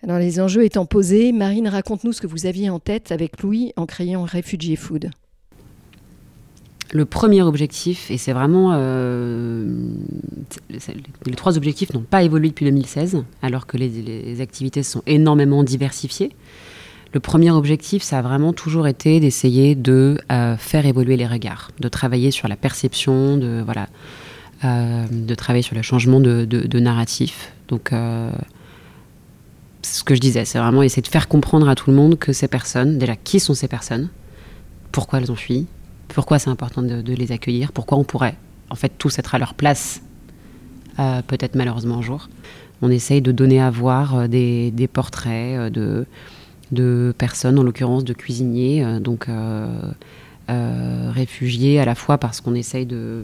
Alors 0.03 0.19
les 0.19 0.41
enjeux 0.41 0.65
étant 0.65 0.85
posés, 0.85 1.33
Marine, 1.33 1.69
raconte-nous 1.69 2.13
ce 2.13 2.21
que 2.21 2.27
vous 2.27 2.47
aviez 2.47 2.69
en 2.69 2.79
tête 2.79 3.11
avec 3.11 3.43
Louis 3.43 3.73
en 3.77 3.87
créant 3.87 4.25
Refugee 4.25 4.77
Food. 4.77 5.11
Le 6.93 7.07
premier 7.07 7.43
objectif, 7.43 8.11
et 8.11 8.19
c'est 8.19 8.33
vraiment... 8.33 8.73
Euh, 8.75 9.67
les 10.71 11.35
trois 11.35 11.57
objectifs 11.57 11.93
n'ont 11.95 12.03
pas 12.03 12.23
évolué 12.23 12.51
depuis 12.51 12.67
2016, 12.67 13.25
alors 13.43 13.67
que 13.67 13.79
les, 13.79 13.89
les 13.89 14.41
activités 14.41 14.83
sont 14.83 15.03
énormément 15.07 15.65
diversifiées. 15.65 16.31
Le 17.15 17.21
premier 17.21 17.53
objectif, 17.53 18.03
ça 18.03 18.19
a 18.19 18.23
vraiment 18.23 18.53
toujours 18.53 18.89
été 18.89 19.21
d'essayer 19.21 19.77
de 19.77 20.19
euh, 20.33 20.57
faire 20.57 20.85
évoluer 20.85 21.17
les 21.17 21.29
regards, 21.29 21.71
de 21.79 21.87
travailler 21.87 22.33
sur 22.33 22.49
la 22.49 22.57
perception, 22.57 23.37
de 23.37 23.63
voilà, 23.65 23.87
euh, 24.65 25.07
de 25.09 25.35
travailler 25.37 25.63
sur 25.63 25.77
le 25.77 25.83
changement 25.83 26.19
de, 26.19 26.79
narratif. 26.81 27.53
Donc, 27.69 27.93
euh, 27.93 28.33
ce 29.83 30.03
que 30.03 30.17
je 30.17 30.21
disais, 30.21 30.45
c'est 30.45 30.59
vraiment 30.59 30.83
essayer 30.83 31.03
de 31.03 31.09
faire 31.09 31.29
comprendre 31.29 31.69
à 31.69 31.77
tout 31.77 31.89
le 31.89 31.95
monde 31.95 32.19
que 32.19 32.33
ces 32.33 32.49
personnes, 32.49 32.99
déjà, 32.99 33.15
qui 33.15 33.39
sont 33.39 33.55
ces 33.55 33.69
personnes, 33.69 34.09
pourquoi 34.91 35.21
elles 35.21 35.31
ont 35.31 35.37
fui, 35.37 35.67
pourquoi 36.09 36.41
c'est 36.41 36.51
important 36.51 36.83
de, 36.83 37.15
les 37.15 37.31
accueillir, 37.31 37.71
pourquoi 37.71 37.97
on 37.97 38.03
pourrait, 38.03 38.35
en 38.71 38.75
fait, 38.75 38.91
tous 38.99 39.21
être 39.21 39.37
à 39.37 39.39
leur 39.39 39.55
place, 39.55 40.03
peut-être 40.97 41.55
malheureusement 41.55 41.99
un 41.99 42.03
jour. 42.03 42.29
On 42.83 42.91
essaye 42.91 43.23
de 43.23 43.31
donner 43.31 43.61
à 43.61 43.71
voir 43.71 44.29
des, 44.29 44.73
des 44.73 44.89
portraits 44.89 45.73
de 45.73 46.07
de 46.75 47.15
personnes, 47.17 47.59
en 47.59 47.63
l'occurrence 47.63 48.05
de 48.05 48.13
cuisiniers, 48.13 48.85
euh, 48.85 49.01
donc 49.01 49.29
euh, 49.29 49.67
euh, 50.51 51.11
réfugiés 51.13 51.81
à 51.81 51.85
la 51.85 51.95
fois 51.95 52.19
parce 52.19 52.41
qu'on 52.41 52.55
essaye 52.55 52.85
de, 52.85 53.23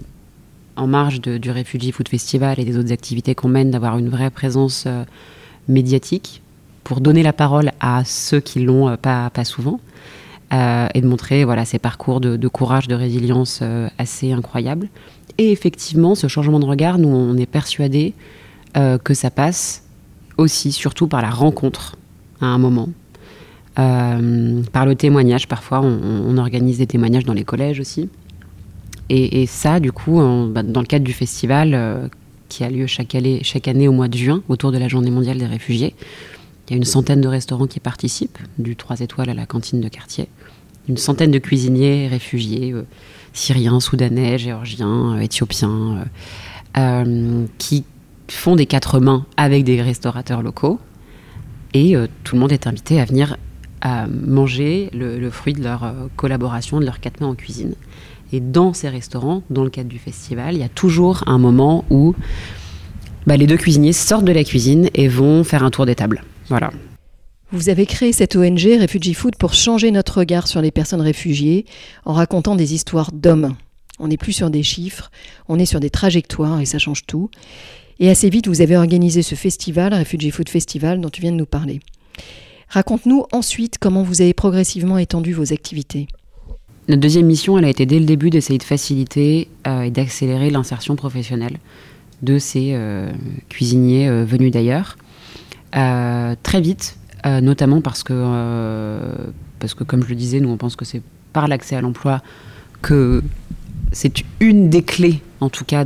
en 0.77 0.87
marge 0.87 1.21
du 1.21 1.51
Refugee 1.51 1.93
Food 1.93 2.09
Festival 2.09 2.59
et 2.59 2.65
des 2.65 2.79
autres 2.79 2.93
activités 2.93 3.35
qu'on 3.35 3.49
mène, 3.49 3.71
d'avoir 3.71 3.99
une 3.99 4.09
vraie 4.09 4.31
présence 4.31 4.87
médiatique 5.69 6.41
pour 6.85 7.01
donner 7.01 7.23
la 7.23 7.35
parole 7.35 7.73
à 7.81 8.05
ceux 8.05 8.41
qui 8.41 8.61
l'ont 8.61 8.97
pas, 8.97 9.29
pas 9.31 9.45
souvent. 9.45 9.81
et 10.53 11.01
de 11.01 11.07
montrer 11.07 11.45
voilà, 11.45 11.67
ces 11.67 11.79
parcours 11.79 12.21
de, 12.21 12.49
courage, 12.49 12.89
de 12.89 12.95
résilience 12.95 13.63
assez 13.99 14.33
incroyables. 14.33 14.89
Et 15.37 15.53
effectivement, 15.53 16.15
ce 16.15 16.29
changement 16.29 16.61
de 16.61 16.65
regard, 16.65 16.97
nous, 16.99 17.09
on 17.09 17.37
est 17.37 17.45
persuadé 17.45 18.15
que 18.75 19.13
ça 19.13 19.31
passe 19.31 19.83
aussi, 20.39 20.73
surtout 20.73 21.07
par 21.07 21.21
la 21.21 21.31
rencontre 21.31 21.97
à 22.41 22.47
un 22.47 22.59
moment, 22.59 22.89
euh, 23.79 24.63
par 24.73 24.87
le 24.87 24.95
témoignage, 24.95 25.47
parfois, 25.47 25.81
on, 25.81 26.37
organise 26.39 26.79
des 26.79 26.87
témoignages 26.87 27.25
dans 27.25 27.33
les 27.33 27.45
collèges 27.45 27.81
aussi. 27.81 28.09
Et, 29.13 29.47
ça, 29.47 29.81
du 29.81 29.91
coup, 29.91 30.21
bah, 30.51 30.63
dans 30.63 30.81
le 30.81 30.87
cadre 30.87 31.05
du 31.05 31.13
festival 31.13 31.75
euh, 31.75 32.07
qui 32.49 32.63
a 32.63 32.71
lieu 32.71 32.87
chaque 32.87 33.15
année, 33.15 33.89
au 33.89 33.93
mois 33.93 34.07
de 34.07 34.17
juin, 34.17 34.43
autour 34.49 34.71
de 34.71 34.79
la 34.79 34.87
Journée 34.87 35.11
mondiale 35.11 35.39
des 35.39 35.47
réfugiés, 35.47 35.95
il 36.69 36.73
y 36.73 36.75
a 36.75 36.77
une 36.77 36.85
centaine 36.85 37.21
de 37.21 37.27
restaurants 37.27 37.67
qui 37.67 37.81
participent, 37.81 38.39
du 38.59 38.77
3 38.77 39.01
étoiles 39.01 39.29
à 39.29 39.35
la 39.35 39.47
cantine 39.47 39.81
de 39.81 39.89
quartier. 39.89 40.29
Une 40.89 40.97
centaine 40.97 41.33
de 41.33 41.39
cuisiniers 41.39 42.07
réfugiés, 42.07 42.73
euh, 42.73 42.87
syriens, 43.33 43.81
soudanais, 43.81 44.39
géorgiens, 44.39 45.19
éthiopiens, 45.19 46.05
qui 47.59 47.85
font 48.29 48.55
des 48.55 48.67
quatre 48.67 49.01
mains 49.01 49.27
avec 49.37 49.65
des 49.65 49.83
restaurateurs 49.83 50.43
locaux. 50.43 50.79
Et 51.75 51.95
tout 52.25 52.37
le 52.37 52.41
monde 52.41 52.53
est 52.53 52.67
invité 52.69 53.01
à 53.01 53.05
venir 53.05 53.37
à 53.81 54.07
manger 54.07 54.91
le, 54.93 55.31
fruit 55.31 55.55
de 55.55 55.63
leur 55.63 55.85
euh, 55.85 55.93
collaboration, 56.17 56.81
de 56.81 56.85
leurs 56.85 57.01
quatre 57.01 57.21
mains 57.21 57.29
en 57.29 57.35
cuisine. 57.35 57.75
Et 58.33 58.41
dans 58.41 58.73
ces 58.73 58.89
restaurants, 58.89 59.43
dans 59.51 59.65
le 59.65 59.71
cadre 59.71 59.89
du 59.89 59.99
festival, 59.99 60.55
il 60.55 60.61
y 60.61 60.65
a 60.65 60.69
toujours 60.69 61.25
un 61.27 61.39
moment 61.39 61.85
où 61.91 62.15
bah, 63.27 63.37
les 63.37 63.47
deux 63.47 63.57
cuisiniers 63.57 63.93
sortent 63.93 64.25
de 64.25 64.33
la 64.33 64.45
cuisine 64.45 64.89
et 64.95 65.09
vont 65.09 65.45
faire 65.45 65.65
un 65.65 65.71
tour 65.71 65.87
des 65.87 65.95
tables. 65.95 66.23
Voilà. 66.49 66.71
Vous 67.53 67.69
avez 67.69 67.85
créé 67.85 68.13
cette 68.13 68.37
ONG 68.37 68.79
Refugee 68.81 69.15
Food 69.15 69.35
pour 69.37 69.55
changer 69.55 69.91
notre 69.91 70.19
regard 70.19 70.47
sur 70.47 70.61
les 70.61 70.71
personnes 70.71 71.01
réfugiées 71.01 71.67
en 72.05 72.13
racontant 72.13 72.55
des 72.55 72.75
histoires 72.75 73.11
d'hommes. 73.13 73.57
On 73.99 74.09
n'est 74.09 74.17
plus 74.17 74.33
sur 74.33 74.51
des 74.51 74.63
chiffres, 74.63 75.11
on 75.49 75.59
est 75.59 75.67
sur 75.67 75.81
des 75.81 75.91
trajectoires 75.91 76.61
et 76.61 76.65
ça 76.65 76.79
change 76.79 77.07
tout. 77.07 77.29
Et 77.99 78.09
assez 78.09 78.31
vite, 78.31 78.47
vous 78.47 78.63
avez 78.63 78.77
organisé 78.77 79.23
ce 79.23 79.35
festival, 79.35 79.93
Refugee 79.93 80.31
Food 80.31 80.49
Festival, 80.49 81.01
dont 81.01 81.11
tu 81.11 81.21
viens 81.21 81.33
de 81.33 81.37
nous 81.37 81.45
parler. 81.45 81.81
Raconte-nous 82.71 83.25
ensuite 83.33 83.79
comment 83.79 84.03
vous 84.05 84.23
avez 84.23 84.33
progressivement 84.33 84.97
étendu 84.97 85.33
vos 85.33 85.53
activités. 85.53 86.07
Notre 86.89 87.01
deuxième 87.01 87.27
mission, 87.27 87.59
elle 87.59 87.65
a 87.65 87.69
été 87.69 87.85
dès 87.85 87.99
le 87.99 88.05
début 88.05 88.31
d'essayer 88.31 88.59
de 88.59 88.65
faciliter 88.65 89.49
euh, 89.67 89.83
et 89.83 89.91
d'accélérer 89.91 90.51
l'insertion 90.51 90.97
professionnelle 90.97 91.59
de 92.23 92.39
ces 92.39 92.71
euh, 92.73 93.11
cuisiniers 93.49 94.09
euh, 94.09 94.25
venus 94.25 94.53
d'ailleurs. 94.53 94.97
très 95.73 96.61
vite, 96.61 96.97
notamment 97.25 97.81
parce 97.81 98.03
que, 98.03 98.13
parce 99.59 99.75
que, 99.75 99.85
comme 99.85 100.03
je 100.03 100.09
le 100.09 100.17
disais, 100.17 100.41
nous 100.41 100.49
on 100.49 100.57
pense 100.57 100.75
que 100.75 100.85
c'est 100.85 101.03
par 101.33 101.49
l'accès 101.49 101.77
à 101.77 101.81
l'emploi 101.81 102.23
que 102.83 103.23
c'est 103.93 104.25
une 104.41 104.71
des 104.71 104.83
clés, 104.83 105.21
en 105.41 105.49
tout 105.49 105.65
cas, 105.65 105.85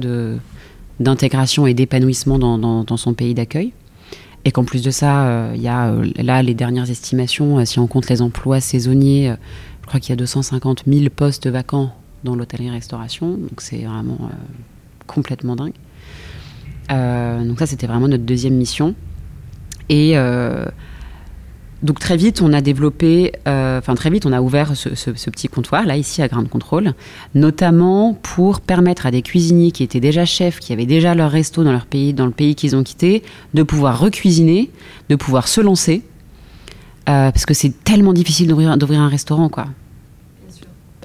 d'intégration 1.00 1.66
et 1.66 1.74
d'épanouissement 1.74 2.38
dans, 2.38 2.96
son 2.96 3.14
pays 3.14 3.34
d'accueil. 3.34 3.72
Et 4.44 4.52
qu'en 4.52 4.64
plus 4.64 4.82
de 4.82 4.90
ça, 4.90 5.52
il 5.54 5.60
euh, 5.60 5.62
y 5.62 5.68
a 5.68 5.88
euh, 5.88 6.10
là 6.18 6.42
les 6.42 6.54
dernières 6.54 6.90
estimations, 6.90 7.58
euh, 7.58 7.64
si 7.64 7.78
on 7.78 7.86
compte 7.86 8.08
les 8.10 8.20
emplois 8.20 8.60
saisonniers, 8.60 9.34
je 9.82 9.86
crois 9.86 10.00
qu'il 10.00 10.10
y 10.10 10.12
a 10.12 10.16
250 10.16 10.84
000 10.86 11.06
postes 11.14 11.46
vacants 11.46 11.94
dans 12.24 12.36
l'hôtellerie-restauration. 12.36 13.30
Donc 13.32 13.60
c'est 13.60 13.84
vraiment 13.84 14.30
complètement 15.06 15.56
dingue. 15.56 15.72
donc 17.46 17.58
ça, 17.58 17.66
c'était 17.66 17.86
vraiment 17.86 18.08
notre 18.08 18.24
deuxième 18.24 18.54
mission. 18.54 18.94
Et 19.90 20.14
Donc 21.84 21.98
très 21.98 22.16
vite, 22.16 22.40
on 22.40 22.54
a 22.54 22.62
développé, 22.62 23.32
euh, 23.46 23.78
enfin 23.78 23.94
très 23.94 24.08
vite, 24.08 24.24
on 24.24 24.32
a 24.32 24.40
ouvert 24.40 24.74
ce, 24.74 24.88
petit 25.10 25.48
comptoir 25.48 25.84
là 25.84 25.98
ici 25.98 26.22
à 26.22 26.28
Grand 26.28 26.48
Contrôle, 26.48 26.94
notamment 27.34 28.14
pour 28.14 28.62
permettre 28.62 29.04
à 29.04 29.10
des 29.10 29.20
cuisiniers 29.20 29.70
qui 29.70 29.82
étaient 29.82 30.00
déjà 30.00 30.24
chefs, 30.24 30.60
qui 30.60 30.72
avaient 30.72 30.86
déjà 30.86 31.14
leur 31.14 31.30
resto 31.30 31.62
dans 31.62 31.72
leur 31.72 31.84
pays, 31.84 32.14
dans 32.14 32.24
le 32.24 32.32
pays 32.32 32.54
qu'ils 32.54 32.74
ont 32.74 32.82
quitté, 32.82 33.22
de 33.52 33.62
pouvoir 33.62 34.00
recuisiner, 34.00 34.70
de 35.10 35.14
pouvoir 35.14 35.46
se 35.46 35.60
lancer, 35.60 36.00
euh, 37.10 37.30
parce 37.30 37.44
que 37.44 37.52
c'est 37.52 37.84
tellement 37.84 38.14
difficile 38.14 38.48
d'ouvrir 38.48 39.00
un 39.00 39.08
restaurant 39.08 39.50
quoi. 39.50 39.66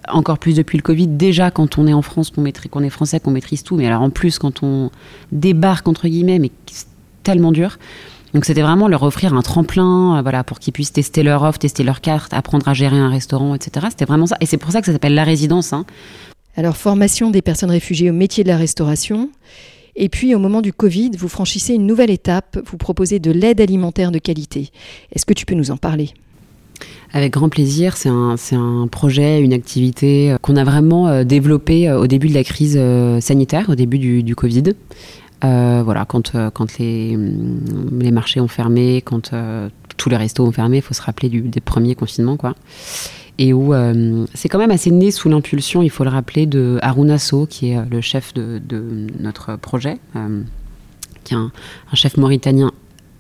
Encore 0.08 0.40
plus 0.40 0.56
depuis 0.56 0.78
le 0.78 0.82
Covid. 0.82 1.08
Déjà, 1.08 1.52
quand 1.52 1.78
on 1.78 1.86
est 1.86 1.94
en 1.94 2.02
France, 2.02 2.32
qu'on 2.32 2.46
est 2.46 2.90
français, 2.90 3.20
qu'on 3.20 3.32
maîtrise 3.32 3.62
tout. 3.62 3.76
Mais 3.76 3.86
alors 3.86 4.02
en 4.02 4.10
plus, 4.10 4.40
quand 4.40 4.64
on 4.64 4.90
débarque 5.32 5.88
entre 5.88 6.08
guillemets, 6.08 6.40
mais 6.40 6.52
c'est 6.66 6.88
tellement 7.22 7.52
dur. 7.52 7.78
Donc 8.34 8.46
c'était 8.46 8.62
vraiment 8.62 8.88
leur 8.88 9.04
offrir 9.04 9.34
un 9.34 9.42
tremplin, 9.42 10.18
euh, 10.18 10.22
voilà, 10.22 10.44
pour 10.44 10.60
qu'ils 10.60 10.74
puissent 10.74 10.94
tester 10.94 11.24
leur 11.24 11.44
offre, 11.44 11.60
tester 11.60 11.84
leur 11.84 12.02
carte, 12.02 12.34
apprendre 12.34 12.68
à 12.68 12.74
gérer 12.74 12.98
un 12.98 13.10
restaurant, 13.10 13.56
etc. 13.56 13.88
C'était 13.90 14.06
vraiment 14.06 14.28
ça. 14.28 14.38
Et 14.42 14.46
c'est 14.46 14.58
pour 14.58 14.72
ça 14.72 14.82
que 14.82 14.86
ça 14.86 14.94
s'appelle 14.94 15.16
la 15.16 15.24
résidence. 15.24 15.74
Hein. 15.74 15.86
Alors 16.56 16.78
formation 16.78 17.32
des 17.32 17.42
personnes 17.42 17.72
réfugiées 17.72 18.10
au 18.10 18.14
métier 18.14 18.44
de 18.44 18.50
la 18.50 18.58
restauration. 18.58 19.30
Et 19.96 20.10
puis 20.10 20.36
au 20.36 20.40
moment 20.40 20.62
du 20.62 20.72
Covid, 20.74 21.12
vous 21.18 21.28
franchissez 21.28 21.74
une 21.74 21.86
nouvelle 21.86 22.12
étape, 22.12 22.60
vous 22.66 22.78
proposez 22.78 23.20
de 23.20 23.32
l'aide 23.32 23.60
alimentaire 23.60 24.12
de 24.12 24.20
qualité. 24.20 24.70
Est-ce 25.14 25.26
que 25.26 25.34
tu 25.34 25.46
peux 25.46 25.56
nous 25.56 25.72
en 25.72 25.78
parler? 25.78 26.12
Avec 27.12 27.34
grand 27.34 27.50
plaisir, 27.50 27.98
c'est 27.98 28.08
un, 28.08 28.36
un, 28.52 28.88
projet, 28.88 29.42
une 29.42 29.52
activité 29.52 30.32
euh, 30.32 30.38
qu'on 30.38 30.56
a 30.56 30.64
vraiment 30.64 31.08
euh, 31.08 31.24
développé 31.24 31.92
au 31.92 32.06
début 32.06 32.30
de 32.30 32.36
la 32.36 32.44
crise 32.44 32.80
sanitaire, 33.20 33.70
au 33.70 33.76
début 33.76 33.98
du, 33.98 34.22
du 34.22 34.36
Covid. 34.36 34.76
Euh, 35.44 35.82
voilà, 35.84 36.06
quand, 36.06 36.36
euh, 36.36 36.50
quand 36.50 36.78
les, 36.80 37.16
mm, 37.16 38.00
les, 38.02 38.12
marchés 38.12 38.42
ont 38.42 38.48
fermé, 38.48 39.02
quand 39.02 39.32
euh, 39.32 39.70
tous 39.98 40.10
les 40.10 40.18
restos 40.18 40.46
ont 40.46 40.52
fermé, 40.52 40.78
il 40.78 40.82
faut 40.84 40.94
se 40.94 41.02
rappeler 41.02 41.30
des 41.30 41.62
premiers 41.62 41.96
confinements, 41.96 42.38
quoi. 42.38 42.56
Et 43.42 43.54
où 43.54 43.74
c'est 44.34 44.50
quand 44.50 44.60
même 44.60 44.72
assez 44.72 44.92
né 44.92 45.12
sous 45.12 45.30
l'impulsion, 45.30 45.82
il 45.82 45.90
faut 45.90 46.04
le 46.04 46.10
rappeler, 46.10 46.46
de 46.46 46.78
Harun 46.82 47.08
Asso, 47.08 47.48
qui 47.50 47.70
est 47.70 47.78
le 47.90 48.02
chef 48.02 48.34
de, 48.34 48.62
notre 49.18 49.56
projet, 49.56 49.98
qui 51.24 51.36
est 51.36 51.38
un, 51.38 51.50
chef 51.94 52.18
mauritanien 52.18 52.74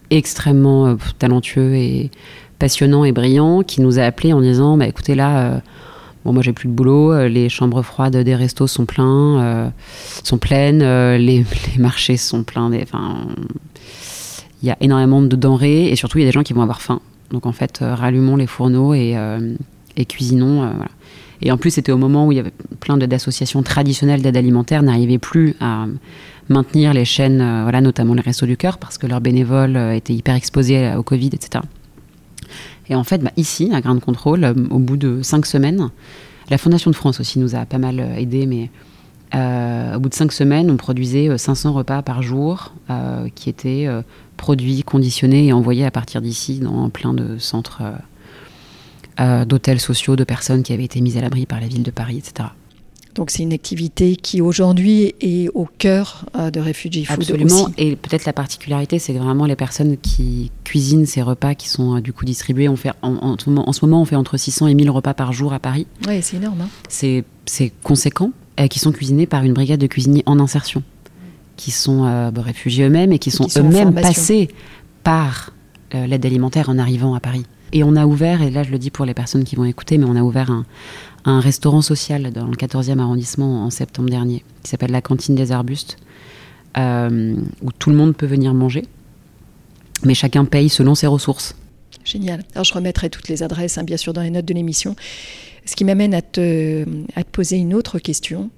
extrêmement 0.10 0.98
talentueux 1.20 1.74
et 1.74 2.12
passionnant 2.60 3.06
et 3.06 3.14
brillant, 3.14 3.64
qui 3.64 3.80
nous 3.80 3.98
a 3.98 4.02
appelé 4.02 4.34
en 4.34 4.42
disant 4.42 4.76
bah, 4.76 4.88
écoutez, 4.88 5.16
là 5.16 5.62
Moi 6.34 6.44
j'ai 6.44 6.54
plus 6.54 6.68
de 6.68 6.74
boulot, 6.74 7.12
euh, 7.12 7.28
les 7.28 7.50
chambres 7.50 7.82
froides 7.82 8.16
des 8.16 8.36
restos 8.36 8.68
sont 8.68 8.86
pleins, 8.86 9.42
euh, 9.42 9.70
sont 10.24 10.38
pleines, 10.38 10.82
euh, 10.82 11.18
les, 11.18 11.46
marchés 11.78 12.18
sont 12.18 12.44
pleins. 12.44 12.72
Enfin, 12.82 13.28
il 14.62 14.68
y 14.68 14.72
a 14.72 14.78
énormément 14.82 15.22
de 15.22 15.36
denrées 15.36 15.88
et 15.88 15.96
surtout 15.96 16.18
il 16.18 16.22
y 16.22 16.24
a 16.26 16.28
des 16.28 16.34
gens 16.34 16.44
qui 16.44 16.54
vont 16.54 16.62
avoir 16.62 16.82
faim. 16.82 17.02
Donc 17.32 17.46
en 17.46 17.52
fait, 17.52 17.80
rallumons 17.82 18.36
les 18.36 18.48
fourneaux 18.48 18.94
et, 18.94 19.16
et 19.96 20.06
cuisinons. 20.06 20.70
Et 21.42 21.52
en 21.52 21.58
plus, 21.58 21.70
c'était 21.70 21.92
au 21.92 21.98
moment 21.98 22.26
où 22.26 22.32
il 22.32 22.36
y 22.36 22.40
avait 22.40 22.52
plein 22.80 22.98
d'associations 22.98 23.62
traditionnelles 23.62 24.24
d'aide 24.24 24.36
alimentaire 24.36 24.82
n'arrivaient 24.82 25.20
plus 25.20 25.56
à 25.62 25.86
maintenir 26.50 26.92
les 26.92 27.06
chaînes, 27.06 27.38
voilà, 27.62 27.82
notamment 27.82 28.16
les 28.16 28.22
Restos 28.22 28.48
du 28.48 28.58
Cœur, 28.58 28.80
parce 28.80 28.98
que 28.98 29.06
leurs 29.06 29.22
bénévoles 29.22 29.78
étaient 29.94 30.16
hyper 30.16 30.34
exposés 30.34 30.92
au 30.98 31.04
Covid, 31.04 31.30
etc. 31.34 31.62
Et 32.90 32.96
en 32.96 33.04
fait, 33.04 33.20
bah, 33.20 33.32
ici, 33.38 33.70
à 33.74 33.82
Grain 33.82 34.00
Contrôle, 34.00 34.44
euh, 34.44 34.54
au 34.70 34.80
bout 34.80 34.98
de 34.98 35.22
cinq 35.22 35.46
semaines, 35.46 35.90
la 36.50 36.58
Fondation 36.58 36.92
de 36.92 36.96
France 36.96 37.20
aussi 37.20 37.40
nous 37.40 37.56
a 37.56 37.66
pas 37.66 37.78
mal 37.78 38.00
euh, 38.00 38.16
aidé, 38.16 38.46
mais 38.46 38.70
euh, 39.36 39.96
au 39.96 40.00
bout 40.00 40.10
de 40.10 40.16
cinq 40.16 40.32
semaines, 40.32 40.72
on 40.72 40.78
produisait 40.78 41.38
500 41.38 41.74
repas 41.74 42.02
par 42.02 42.24
jour 42.24 42.74
qui 43.36 43.48
étaient 43.48 43.88
produits, 44.38 44.82
conditionnés 44.82 45.46
et 45.46 45.54
envoyés 45.54 45.86
à 45.86 45.92
partir 45.92 46.20
d'ici 46.20 46.58
dans 46.60 46.90
plein 46.90 47.14
de 47.14 47.38
centres 47.38 47.84
d'hôtels 49.46 49.80
sociaux 49.80 50.16
de 50.16 50.24
personnes 50.24 50.64
qui 50.64 50.74
avaient 50.74 50.86
été 50.86 51.00
mises 51.00 51.16
à 51.16 51.22
l'abri 51.22 51.46
par 51.46 51.62
la 51.62 51.68
ville 51.68 51.84
de 51.84 51.92
Paris, 51.92 52.18
etc. 52.18 52.50
Donc 53.16 53.32
c'est 53.32 53.44
une 53.44 53.54
activité 53.54 54.16
qui 54.16 54.40
aujourd'hui 54.40 55.16
est 55.20 55.50
au 55.54 55.68
cœur 55.78 56.26
euh, 56.38 56.52
de 56.52 56.60
Refugee 56.60 57.06
Food 57.06 57.22
Absolument. 57.22 57.70
Et 57.78 57.96
peut-être 57.96 58.26
la 58.26 58.34
particularité, 58.34 59.00
c'est 59.00 59.14
vraiment 59.14 59.46
les 59.46 59.56
personnes 59.56 59.98
qui 59.98 60.52
cuisinent 60.64 61.06
ces 61.06 61.22
repas 61.22 61.56
qui 61.56 61.70
sont 61.70 61.98
euh, 61.98 62.02
du 62.02 62.14
coup 62.14 62.26
distribués, 62.26 62.70
on 62.70 62.76
fait 62.76 62.92
en, 63.02 63.38
ce 63.38 63.50
moment, 63.50 64.02
on 64.02 64.06
fait 64.06 64.16
entre 64.16 64.38
600 64.38 64.68
et 64.68 64.74
1000 64.74 64.92
repas 64.92 65.14
par 65.14 65.34
jour 65.34 65.54
à 65.54 65.60
Paris. 65.60 65.88
Oui, 66.08 66.22
c'est 66.22 66.38
énorme. 66.38 66.62
Hein. 66.62 66.70
C'est 66.88 67.74
conséquent, 67.84 68.32
et 68.58 68.70
qui 68.70 68.80
sont 68.80 68.92
cuisinés 68.92 69.26
par 69.26 69.44
une 69.44 69.54
brigade 69.54 69.80
de 69.80 69.88
cuisiniers 69.88 70.24
en 70.26 70.40
insertion, 70.40 70.84
qui 71.56 71.72
sont 71.72 72.06
euh, 72.06 72.30
bah, 72.32 72.42
réfugiés 72.44 72.86
eux-mêmes 72.86 73.12
et 73.12 73.20
qui 73.20 73.32
sont 73.32 73.48
eux-mêmes 73.58 73.94
passés 73.94 74.50
par 75.04 75.52
l'aide 75.92 76.24
alimentaire 76.24 76.70
en 76.70 76.78
arrivant 76.78 77.16
à 77.16 77.20
Paris. 77.20 77.46
Et 77.72 77.84
on 77.84 77.96
a 77.96 78.06
ouvert, 78.06 78.42
et 78.42 78.50
là 78.52 78.64
je 78.64 78.72
le 78.72 78.78
dis 78.78 78.92
pour 78.92 79.06
les 79.06 79.14
personnes 79.14 79.44
qui 79.44 79.56
vont 79.56 79.66
écouter, 79.66 79.98
mais 79.98 80.06
on 80.06 80.16
a 80.16 80.22
ouvert 80.22 80.52
un, 80.52 80.66
un 81.26 81.40
restaurant 81.40 81.82
social 81.82 82.32
dans 82.32 82.48
le 82.48 82.56
14e 82.56 83.00
arrondissement 83.00 83.66
en 83.66 83.70
septembre 83.70 84.10
dernier, 84.10 84.44
qui 84.64 84.70
s'appelle 84.70 84.92
la 84.92 85.02
Cantine 85.02 85.36
des 85.36 85.52
Arbustes, 85.52 85.98
euh, 86.78 87.36
où 87.62 87.72
tout 87.72 87.90
le 87.90 87.96
monde 87.96 88.16
peut 88.16 88.26
venir 88.26 88.54
manger, 88.54 88.86
mais 90.04 90.14
chacun 90.14 90.46
paye 90.46 90.70
selon 90.70 90.96
ses 90.96 91.08
ressources. 91.08 91.56
Génial. 92.06 92.44
Alors 92.54 92.64
je 92.64 92.74
remettrai 92.74 93.10
toutes 93.10 93.28
les 93.28 93.44
adresses, 93.44 93.78
hein, 93.78 93.84
bien 93.84 93.98
sûr, 93.98 94.14
dans 94.14 94.22
les 94.22 94.30
notes 94.30 94.46
de 94.46 94.54
l'émission. 94.54 94.96
Ce 95.66 95.76
qui 95.76 95.84
m'amène 95.84 96.14
à 96.14 96.22
te, 96.22 96.86
à 97.16 97.24
te 97.24 97.30
poser 97.30 97.58
une 97.58 97.74
autre 97.74 98.00
question. 98.00 98.50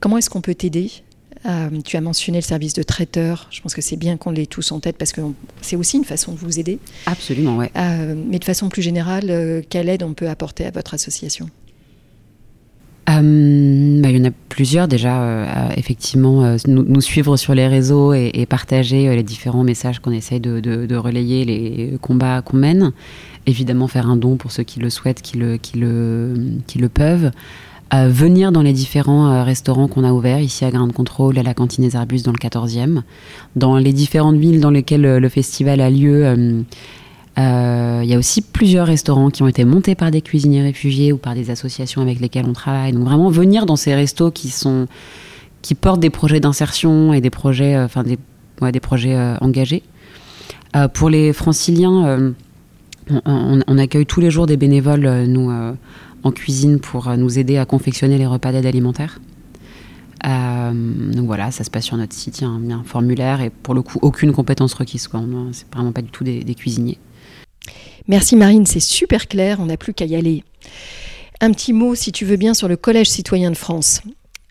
Comment 0.00 0.18
est-ce 0.18 0.30
qu'on 0.30 0.40
peut 0.40 0.54
t'aider? 0.54 0.90
Euh, 1.44 1.68
tu 1.84 1.96
as 1.96 2.00
mentionné 2.00 2.38
le 2.38 2.44
service 2.44 2.72
de 2.72 2.82
traiteur. 2.82 3.48
Je 3.50 3.60
pense 3.60 3.74
que 3.74 3.82
c'est 3.82 3.96
bien 3.96 4.16
qu'on 4.16 4.30
l'ait 4.30 4.46
tous 4.46 4.72
en 4.72 4.80
tête 4.80 4.96
parce 4.96 5.12
que 5.12 5.20
c'est 5.60 5.76
aussi 5.76 5.96
une 5.96 6.04
façon 6.04 6.32
de 6.32 6.38
vous 6.38 6.58
aider. 6.58 6.78
Absolument, 7.06 7.58
oui. 7.58 7.66
Euh, 7.76 8.14
mais 8.16 8.38
de 8.38 8.44
façon 8.44 8.68
plus 8.68 8.82
générale, 8.82 9.62
quelle 9.68 9.88
aide 9.88 10.02
on 10.02 10.14
peut 10.14 10.28
apporter 10.28 10.64
à 10.64 10.70
votre 10.70 10.94
association? 10.94 11.50
Euh, 13.08 14.00
bah, 14.02 14.10
il 14.10 14.16
y 14.16 14.20
en 14.20 14.28
a 14.28 14.32
plusieurs 14.48 14.88
déjà, 14.88 15.22
euh, 15.22 15.68
effectivement, 15.76 16.44
euh, 16.44 16.56
nous, 16.66 17.00
suivre 17.00 17.36
sur 17.36 17.54
les 17.54 17.68
réseaux 17.68 18.12
et, 18.12 18.46
partager 18.48 19.14
les 19.14 19.22
différents 19.22 19.62
messages 19.62 20.00
qu'on 20.00 20.12
essaye 20.12 20.40
de, 20.40 20.96
relayer, 20.96 21.44
les 21.44 21.98
combats 22.00 22.42
qu'on 22.42 22.56
mène. 22.56 22.92
Évidemment, 23.46 23.86
faire 23.86 24.10
un 24.10 24.16
don 24.16 24.36
pour 24.36 24.50
ceux 24.50 24.64
qui 24.64 24.80
le 24.80 24.90
souhaitent, 24.90 25.22
qui 25.22 25.36
le, 25.38 25.56
qui 25.56 25.78
le, 25.78 26.34
qui 26.66 26.78
le 26.78 26.88
peuvent. 26.88 27.30
venir 27.92 28.50
dans 28.50 28.62
les 28.62 28.72
différents 28.72 29.44
restaurants 29.44 29.86
qu'on 29.86 30.02
a 30.02 30.12
ouverts, 30.12 30.40
ici 30.40 30.64
à 30.64 30.70
Grain 30.70 30.88
de 30.88 30.92
Contrôle, 30.92 31.38
à 31.38 31.44
la 31.44 31.54
cantine 31.54 31.84
des 31.84 31.94
Arbustes 31.94 32.26
dans 32.26 32.32
le 32.32 32.38
14e, 32.38 33.02
dans 33.54 33.76
les 33.78 33.92
différentes 33.92 34.36
villes 34.36 34.60
dans 34.60 34.70
lesquelles 34.70 35.18
le 35.18 35.28
festival 35.28 35.80
a 35.80 35.90
lieu 35.90 36.64
euh, 37.38 38.00
il 38.02 38.08
y 38.08 38.14
a 38.14 38.18
aussi 38.18 38.40
plusieurs 38.40 38.86
restaurants 38.86 39.28
qui 39.28 39.42
ont 39.42 39.48
été 39.48 39.64
montés 39.64 39.94
par 39.94 40.10
des 40.10 40.22
cuisiniers 40.22 40.62
réfugiés 40.62 41.12
ou 41.12 41.18
par 41.18 41.34
des 41.34 41.50
associations 41.50 42.00
avec 42.00 42.18
lesquelles 42.20 42.46
on 42.46 42.54
travaille. 42.54 42.92
Donc 42.92 43.04
vraiment 43.04 43.28
venir 43.28 43.66
dans 43.66 43.76
ces 43.76 43.94
restos 43.94 44.30
qui 44.30 44.48
sont 44.48 44.86
qui 45.60 45.74
portent 45.74 46.00
des 46.00 46.10
projets 46.10 46.40
d'insertion 46.40 47.12
et 47.12 47.20
des 47.20 47.30
projets, 47.30 47.74
euh, 47.74 47.84
enfin 47.84 48.04
des, 48.04 48.18
des 48.72 48.80
projets 48.80 49.16
euh, 49.16 49.36
engagés. 49.40 49.82
pour 50.94 51.10
les 51.10 51.32
franciliens, 51.32 52.34
on, 53.24 53.78
accueille 53.78 54.06
tous 54.06 54.20
les 54.20 54.30
jours 54.30 54.46
des 54.46 54.56
bénévoles, 54.56 55.24
nous, 55.26 55.50
en 56.22 56.32
cuisine 56.32 56.78
pour 56.80 57.08
nous 57.16 57.38
aider 57.38 57.56
à 57.56 57.64
confectionner 57.64 58.18
les 58.18 58.26
repas 58.26 58.52
d'aide 58.52 58.66
alimentaire. 58.66 59.18
donc 60.22 61.26
voilà, 61.26 61.50
ça 61.50 61.64
se 61.64 61.70
passe 61.70 61.84
sur 61.84 61.96
notre 61.96 62.12
site, 62.12 62.40
il 62.40 62.44
y 62.44 62.72
a 62.72 62.76
un, 62.76 62.84
formulaire 62.84 63.40
et 63.40 63.48
pour 63.48 63.74
le 63.74 63.80
coup, 63.80 63.98
aucune 64.02 64.32
compétence 64.32 64.74
requise. 64.74 65.08
C'est 65.52 65.66
vraiment 65.72 65.92
pas 65.92 66.02
du 66.02 66.10
tout 66.10 66.24
des 66.24 66.54
cuisiniers. 66.54 66.98
Merci 68.08 68.36
Marine, 68.36 68.66
c'est 68.66 68.80
super 68.80 69.26
clair, 69.28 69.58
on 69.60 69.66
n'a 69.66 69.76
plus 69.76 69.94
qu'à 69.94 70.04
y 70.04 70.14
aller. 70.14 70.44
Un 71.40 71.52
petit 71.52 71.72
mot, 71.72 71.94
si 71.94 72.12
tu 72.12 72.24
veux 72.24 72.36
bien, 72.36 72.54
sur 72.54 72.68
le 72.68 72.76
Collège 72.76 73.08
citoyen 73.08 73.50
de 73.50 73.56
France. 73.56 74.00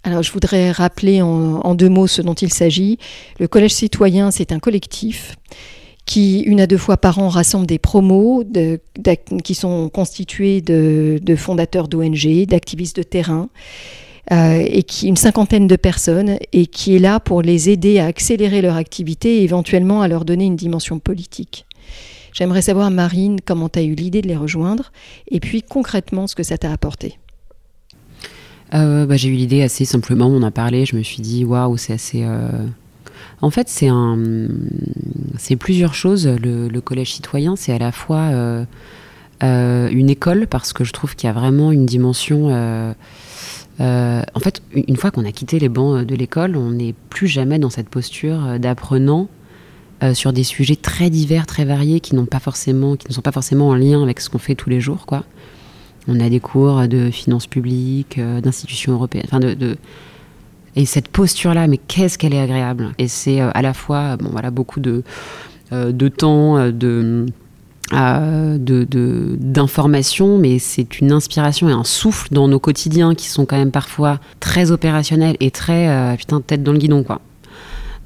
Alors, 0.03 0.21
je 0.21 0.31
voudrais 0.31 0.71
rappeler 0.71 1.23
en, 1.23 1.73
deux 1.73 1.89
mots 1.89 2.05
ce 2.05 2.21
dont 2.21 2.35
il 2.35 2.53
s'agit. 2.53 2.99
Le 3.39 3.47
Collège 3.47 3.71
citoyen, 3.71 4.29
c'est 4.29 4.51
un 4.51 4.59
collectif 4.59 5.35
qui, 6.05 6.41
une 6.41 6.61
à 6.61 6.67
deux 6.67 6.77
fois 6.77 6.97
par 6.97 7.17
an, 7.17 7.27
rassemble 7.27 7.65
des 7.65 7.79
promos 7.79 8.43
qui 9.43 9.55
sont 9.55 9.89
constitués 9.89 10.61
de, 10.61 11.35
fondateurs 11.35 11.87
d'ONG, 11.87 12.45
d'activistes 12.45 12.97
de 12.97 13.03
terrain, 13.03 13.49
euh, 14.31 14.63
et 14.63 14.83
qui 14.83 15.07
une 15.07 15.17
cinquantaine 15.17 15.65
de 15.65 15.75
personnes, 15.75 16.37
et 16.53 16.67
qui 16.67 16.95
est 16.95 16.99
là 16.99 17.19
pour 17.19 17.41
les 17.41 17.71
aider 17.71 17.97
à 17.97 18.05
accélérer 18.05 18.61
leur 18.61 18.75
activité 18.75 19.37
et 19.37 19.43
éventuellement 19.43 20.03
à 20.03 20.07
leur 20.07 20.23
donner 20.23 20.45
une 20.45 20.55
dimension 20.55 20.99
politique. 20.99 21.65
J'aimerais 22.35 22.61
savoir, 22.61 22.91
Marine, 22.91 23.39
comment 23.43 23.69
tu 23.69 23.79
as 23.79 23.83
eu 23.83 23.95
l'idée 23.95 24.21
de 24.21 24.27
les 24.27 24.35
rejoindre 24.35 24.91
et 25.31 25.39
puis 25.39 25.63
concrètement 25.63 26.27
ce 26.27 26.35
que 26.35 26.43
ça 26.43 26.57
t'a 26.57 26.69
apporté. 26.69 27.17
Euh, 28.73 29.05
bah, 29.05 29.15
j'ai 29.15 29.29
eu 29.29 29.35
l'idée 29.35 29.63
assez 29.63 29.85
simplement, 29.85 30.27
on 30.27 30.43
a 30.43 30.51
parlé, 30.51 30.85
je 30.85 30.97
me 30.97 31.01
suis 31.01 31.21
dit, 31.21 31.45
waouh, 31.45 31.77
c'est 31.77 31.93
assez... 31.93 32.23
Euh, 32.25 32.49
en 33.41 33.49
fait, 33.51 33.69
c'est 33.69 35.55
plusieurs 35.55 35.93
choses. 35.93 36.27
Le, 36.27 36.79
collège 36.81 37.13
citoyen, 37.13 37.55
c'est 37.55 37.71
à 37.71 37.77
la 37.77 37.93
fois 37.93 38.31
euh, 38.33 38.65
une 39.41 40.09
école 40.09 40.47
parce 40.47 40.73
que 40.73 40.83
je 40.83 40.91
trouve 40.91 41.15
qu'il 41.15 41.27
y 41.27 41.29
a 41.29 41.33
vraiment 41.33 41.71
une 41.71 41.85
dimension. 41.85 42.49
en 43.79 44.39
fait, 44.41 44.61
une 44.73 44.97
fois 44.97 45.11
qu'on 45.11 45.23
a 45.23 45.31
quitté 45.31 45.57
les 45.59 45.69
bancs 45.69 46.05
de 46.05 46.15
l'école, 46.15 46.57
on 46.57 46.71
n'est 46.71 46.95
plus 47.09 47.27
jamais 47.27 47.59
dans 47.59 47.69
cette 47.69 47.87
posture 47.87 48.59
d'apprenant 48.59 49.29
sur 50.13 50.33
des 50.33 50.43
sujets 50.43 50.75
très 50.75 51.09
divers, 51.09 51.45
très 51.45 51.65
variés, 51.65 51.99
qui 51.99 52.15
n'ont 52.15 52.25
pas 52.25 52.39
forcément, 52.39 52.95
qui 52.95 53.07
ne 53.07 53.13
sont 53.13 53.21
pas 53.21 53.31
forcément 53.31 53.69
en 53.69 53.75
lien 53.75 54.03
avec 54.03 54.19
ce 54.19 54.29
qu'on 54.29 54.37
fait 54.37 54.55
tous 54.55 54.69
les 54.69 54.81
jours, 54.81 55.05
quoi. 55.05 55.23
On 56.07 56.19
a 56.19 56.29
des 56.29 56.39
cours 56.39 56.87
de 56.87 57.09
finances 57.09 57.47
publiques, 57.47 58.19
d'institutions 58.19 58.93
européennes, 58.93 59.25
enfin 59.25 59.39
de, 59.39 59.77
et 60.75 60.85
cette 60.85 61.07
posture-là, 61.07 61.67
mais 61.67 61.77
qu'est-ce 61.77 62.17
qu'elle 62.17 62.33
est 62.33 62.41
agréable? 62.41 62.91
Et 62.99 63.07
c'est 63.07 63.39
à 63.39 63.61
la 63.61 63.73
fois, 63.73 64.17
bon 64.17 64.29
voilà, 64.31 64.51
beaucoup 64.51 64.79
de 64.79 65.03
de 65.71 66.07
temps, 66.09 66.69
de 66.69 67.25
d'informations, 69.39 70.37
mais 70.37 70.59
c'est 70.59 70.99
une 70.99 71.11
inspiration 71.11 71.69
et 71.69 71.71
un 71.71 71.83
souffle 71.83 72.27
dans 72.31 72.47
nos 72.47 72.59
quotidiens 72.59 73.15
qui 73.15 73.27
sont 73.27 73.45
quand 73.45 73.57
même 73.57 73.71
parfois 73.71 74.19
très 74.39 74.71
opérationnels 74.71 75.37
et 75.39 75.51
très 75.51 75.87
euh, 75.87 76.15
putain 76.15 76.41
tête 76.41 76.63
dans 76.63 76.71
le 76.71 76.79
guidon 76.79 77.03
quoi. 77.03 77.21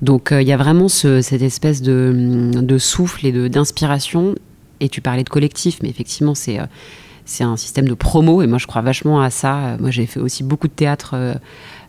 Donc 0.01 0.31
euh, 0.31 0.41
il 0.41 0.47
y 0.47 0.51
a 0.51 0.57
vraiment 0.57 0.87
cette 0.87 1.41
espèce 1.41 1.81
de, 1.81 2.77
souffle 2.77 3.25
et 3.25 3.49
d'inspiration. 3.49 4.35
Et 4.81 4.87
tu 4.87 5.01
parlais 5.01 5.23
de 5.23 5.29
collectif, 5.29 5.79
mais 5.83 5.89
effectivement 5.89 6.35
c'est 6.35 6.59
euh, 6.59 6.65
c'est 7.25 7.43
un 7.43 7.57
système 7.57 7.87
de 7.87 7.93
promo 7.93 8.41
et 8.41 8.47
moi 8.47 8.57
je 8.57 8.65
crois 8.65 8.81
vachement 8.81 9.21
à 9.21 9.29
ça. 9.29 9.77
Moi 9.79 9.91
j'ai 9.91 10.05
fait 10.05 10.19
aussi 10.19 10.43
beaucoup 10.43 10.67
de 10.67 10.73
théâtre 10.73 11.15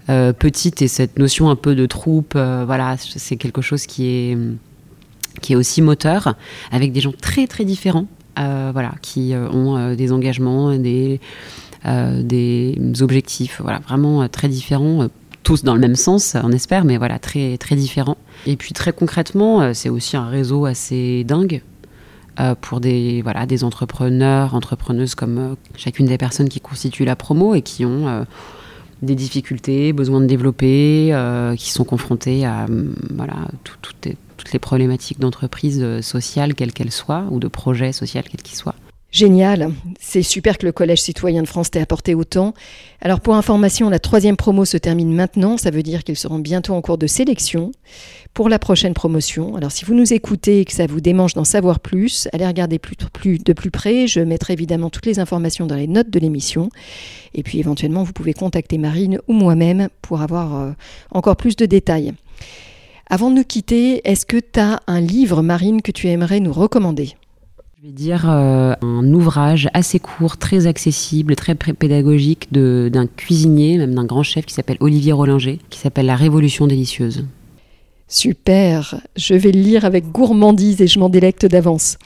petite 0.06 0.82
et 0.82 0.88
cette 0.88 1.18
notion 1.20 1.50
un 1.50 1.56
peu 1.56 1.76
de 1.76 1.86
troupe, 1.86 2.34
voilà, 2.34 2.96
c'est 2.98 3.36
quelque 3.36 3.62
chose 3.62 3.86
qui 3.86 4.06
est 4.06 4.38
qui 5.40 5.52
est 5.52 5.56
aussi 5.56 5.82
moteur, 5.82 6.34
avec 6.70 6.92
des 6.92 7.00
gens 7.00 7.12
très 7.12 7.46
très 7.46 7.64
différents, 7.64 8.06
euh, 8.38 8.70
voilà, 8.72 8.92
qui 9.02 9.34
euh, 9.34 9.48
ont 9.50 9.76
euh, 9.76 9.94
des 9.94 10.12
engagements, 10.12 10.76
des, 10.76 11.20
des 11.84 12.78
objectifs, 13.00 13.60
voilà, 13.62 13.80
vraiment 13.80 14.28
très 14.28 14.48
différents, 14.48 15.08
tous 15.42 15.64
dans 15.64 15.74
le 15.74 15.80
même 15.80 15.96
sens, 15.96 16.36
on 16.42 16.52
espère, 16.52 16.84
mais 16.84 16.96
voilà, 16.96 17.18
très 17.18 17.56
très 17.58 17.76
différents. 17.76 18.16
Et 18.46 18.56
puis 18.56 18.72
très 18.72 18.92
concrètement, 18.92 19.74
c'est 19.74 19.88
aussi 19.88 20.16
un 20.16 20.28
réseau 20.28 20.66
assez 20.66 21.24
dingue. 21.24 21.62
pour 22.60 22.80
des, 22.80 23.22
voilà, 23.22 23.46
des 23.46 23.64
entrepreneurs, 23.64 24.54
entrepreneuses 24.54 25.14
comme 25.14 25.56
chacune 25.76 26.06
des 26.06 26.18
personnes 26.18 26.48
qui 26.48 26.60
constituent 26.60 27.04
la 27.04 27.16
promo 27.16 27.54
et 27.54 27.62
qui 27.62 27.84
ont 27.84 28.26
des 29.02 29.14
difficultés, 29.14 29.92
besoin 29.92 30.20
de 30.20 30.26
développer, 30.26 31.14
qui 31.56 31.70
sont 31.70 31.84
confrontés 31.84 32.44
à 32.44 32.66
voilà, 33.14 33.34
tout, 33.64 33.76
tout, 33.82 33.94
toutes 34.40 34.52
les 34.52 34.58
problématiques 34.58 35.20
d'entreprise 35.20 35.80
euh, 35.82 36.00
sociale, 36.00 36.54
quelles 36.54 36.72
qu'elles 36.72 36.90
soient, 36.90 37.26
ou 37.30 37.38
de 37.38 37.48
projets 37.48 37.92
social, 37.92 38.24
quels 38.24 38.42
qu'ils 38.42 38.56
soient. 38.56 38.74
Génial, 39.12 39.72
c'est 39.98 40.22
super 40.22 40.56
que 40.56 40.64
le 40.64 40.70
Collège 40.70 41.02
citoyen 41.02 41.42
de 41.42 41.48
France 41.48 41.72
t'ait 41.72 41.80
apporté 41.80 42.14
autant. 42.14 42.54
Alors 43.00 43.20
pour 43.20 43.34
information, 43.34 43.90
la 43.90 43.98
troisième 43.98 44.36
promo 44.36 44.64
se 44.64 44.76
termine 44.76 45.12
maintenant, 45.12 45.56
ça 45.56 45.72
veut 45.72 45.82
dire 45.82 46.04
qu'ils 46.04 46.16
seront 46.16 46.38
bientôt 46.38 46.74
en 46.74 46.80
cours 46.80 46.96
de 46.96 47.08
sélection 47.08 47.72
pour 48.34 48.48
la 48.48 48.60
prochaine 48.60 48.94
promotion. 48.94 49.56
Alors 49.56 49.72
si 49.72 49.84
vous 49.84 49.94
nous 49.94 50.12
écoutez 50.12 50.60
et 50.60 50.64
que 50.64 50.72
ça 50.72 50.86
vous 50.86 51.00
démange 51.00 51.34
d'en 51.34 51.42
savoir 51.42 51.80
plus, 51.80 52.28
allez 52.32 52.46
regarder 52.46 52.78
plus, 52.78 52.94
plus, 53.12 53.38
de 53.38 53.52
plus 53.52 53.72
près, 53.72 54.06
je 54.06 54.20
mettrai 54.20 54.52
évidemment 54.52 54.90
toutes 54.90 55.06
les 55.06 55.18
informations 55.18 55.66
dans 55.66 55.74
les 55.74 55.88
notes 55.88 56.10
de 56.10 56.20
l'émission. 56.20 56.70
Et 57.34 57.42
puis 57.42 57.58
éventuellement, 57.58 58.04
vous 58.04 58.12
pouvez 58.12 58.32
contacter 58.32 58.78
Marine 58.78 59.18
ou 59.26 59.32
moi-même 59.32 59.88
pour 60.02 60.20
avoir 60.20 60.54
euh, 60.54 60.70
encore 61.10 61.36
plus 61.36 61.56
de 61.56 61.66
détails. 61.66 62.12
Avant 63.08 63.28
de 63.30 63.34
nous 63.34 63.44
quitter, 63.44 64.08
est-ce 64.08 64.24
que 64.24 64.36
tu 64.36 64.60
as 64.60 64.78
un 64.86 65.00
livre, 65.00 65.42
Marine, 65.42 65.82
que 65.82 65.90
tu 65.90 66.06
aimerais 66.06 66.38
nous 66.38 66.52
recommander? 66.52 67.16
Je 67.80 67.86
vais 67.86 67.92
dire 67.92 68.28
euh, 68.28 68.74
un 68.82 69.10
ouvrage 69.14 69.70
assez 69.72 69.98
court, 69.98 70.36
très 70.36 70.66
accessible, 70.66 71.34
très 71.34 71.54
pédagogique 71.54 72.52
d'un 72.52 73.06
cuisinier, 73.06 73.78
même 73.78 73.94
d'un 73.94 74.04
grand 74.04 74.22
chef 74.22 74.44
qui 74.44 74.52
s'appelle 74.52 74.76
Olivier 74.80 75.12
Rollinger, 75.12 75.58
qui 75.70 75.78
s'appelle 75.78 76.04
La 76.04 76.16
Révolution 76.16 76.66
délicieuse. 76.66 77.24
Super, 78.06 79.00
je 79.16 79.32
vais 79.32 79.52
le 79.52 79.62
lire 79.62 79.86
avec 79.86 80.12
gourmandise 80.12 80.82
et 80.82 80.88
je 80.88 80.98
m'en 80.98 81.08
délecte 81.08 81.46
d'avance. 81.46 81.96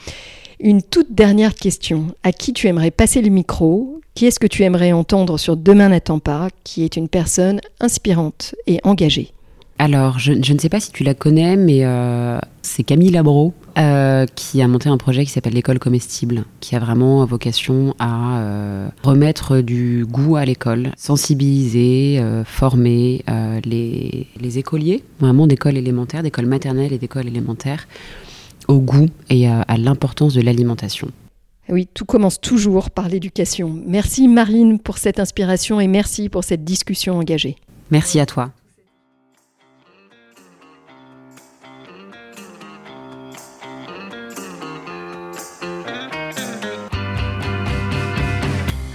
Une 0.60 0.80
toute 0.80 1.12
dernière 1.12 1.56
question. 1.56 2.06
À 2.22 2.30
qui 2.30 2.52
tu 2.52 2.68
aimerais 2.68 2.92
passer 2.92 3.20
le 3.20 3.30
micro? 3.30 4.00
Qui 4.14 4.26
est-ce 4.26 4.38
que 4.38 4.46
tu 4.46 4.62
aimerais 4.62 4.92
entendre 4.92 5.38
sur 5.38 5.56
Demain 5.56 5.88
n'attend 5.88 6.20
pas, 6.20 6.50
qui 6.62 6.84
est 6.84 6.96
une 6.96 7.08
personne 7.08 7.60
inspirante 7.80 8.54
et 8.68 8.78
engagée? 8.84 9.32
Alors, 9.78 10.18
je, 10.20 10.32
ne 10.32 10.58
sais 10.58 10.68
pas 10.68 10.78
si 10.78 10.92
tu 10.92 11.02
la 11.02 11.14
connais, 11.14 11.56
mais 11.56 11.84
euh, 11.84 12.38
c'est 12.62 12.84
Camille 12.84 13.10
Labro 13.10 13.52
euh, 13.76 14.24
qui 14.36 14.62
a 14.62 14.68
monté 14.68 14.88
un 14.88 14.96
projet 14.96 15.24
qui 15.24 15.32
s'appelle 15.32 15.54
l'école 15.54 15.80
comestible, 15.80 16.44
qui 16.60 16.76
a 16.76 16.78
vraiment 16.78 17.24
vocation 17.24 17.94
à 17.98 18.38
euh, 18.38 18.88
remettre 19.02 19.60
du 19.60 20.06
goût 20.08 20.36
à 20.36 20.44
l'école, 20.44 20.92
sensibiliser, 20.96 22.22
former 22.46 23.24
les, 23.64 24.28
les, 24.40 24.58
écoliers, 24.58 25.02
vraiment 25.18 25.48
d'école 25.48 25.76
élémentaire, 25.76 26.22
d'école 26.22 26.46
maternelle 26.46 26.92
et 26.92 26.98
d'école 26.98 27.26
élémentaire, 27.26 27.88
au 28.68 28.78
goût 28.78 29.08
et 29.28 29.48
à, 29.48 29.62
à 29.62 29.76
l'importance 29.76 30.34
de 30.34 30.40
l'alimentation. 30.40 31.08
Oui, 31.68 31.88
tout 31.92 32.04
commence 32.04 32.40
toujours 32.40 32.90
par 32.90 33.08
l'éducation. 33.08 33.76
Merci 33.86 34.28
Marine 34.28 34.78
pour 34.78 34.98
cette 34.98 35.18
inspiration 35.18 35.80
et 35.80 35.88
merci 35.88 36.28
pour 36.28 36.44
cette 36.44 36.62
discussion 36.62 37.18
engagée. 37.18 37.56
Merci 37.90 38.20
à 38.20 38.26
toi. 38.26 38.52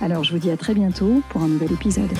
Alors 0.00 0.24
je 0.24 0.32
vous 0.32 0.38
dis 0.38 0.50
à 0.50 0.56
très 0.56 0.74
bientôt 0.74 1.22
pour 1.30 1.42
un 1.42 1.48
nouvel 1.48 1.72
épisode. 1.72 2.10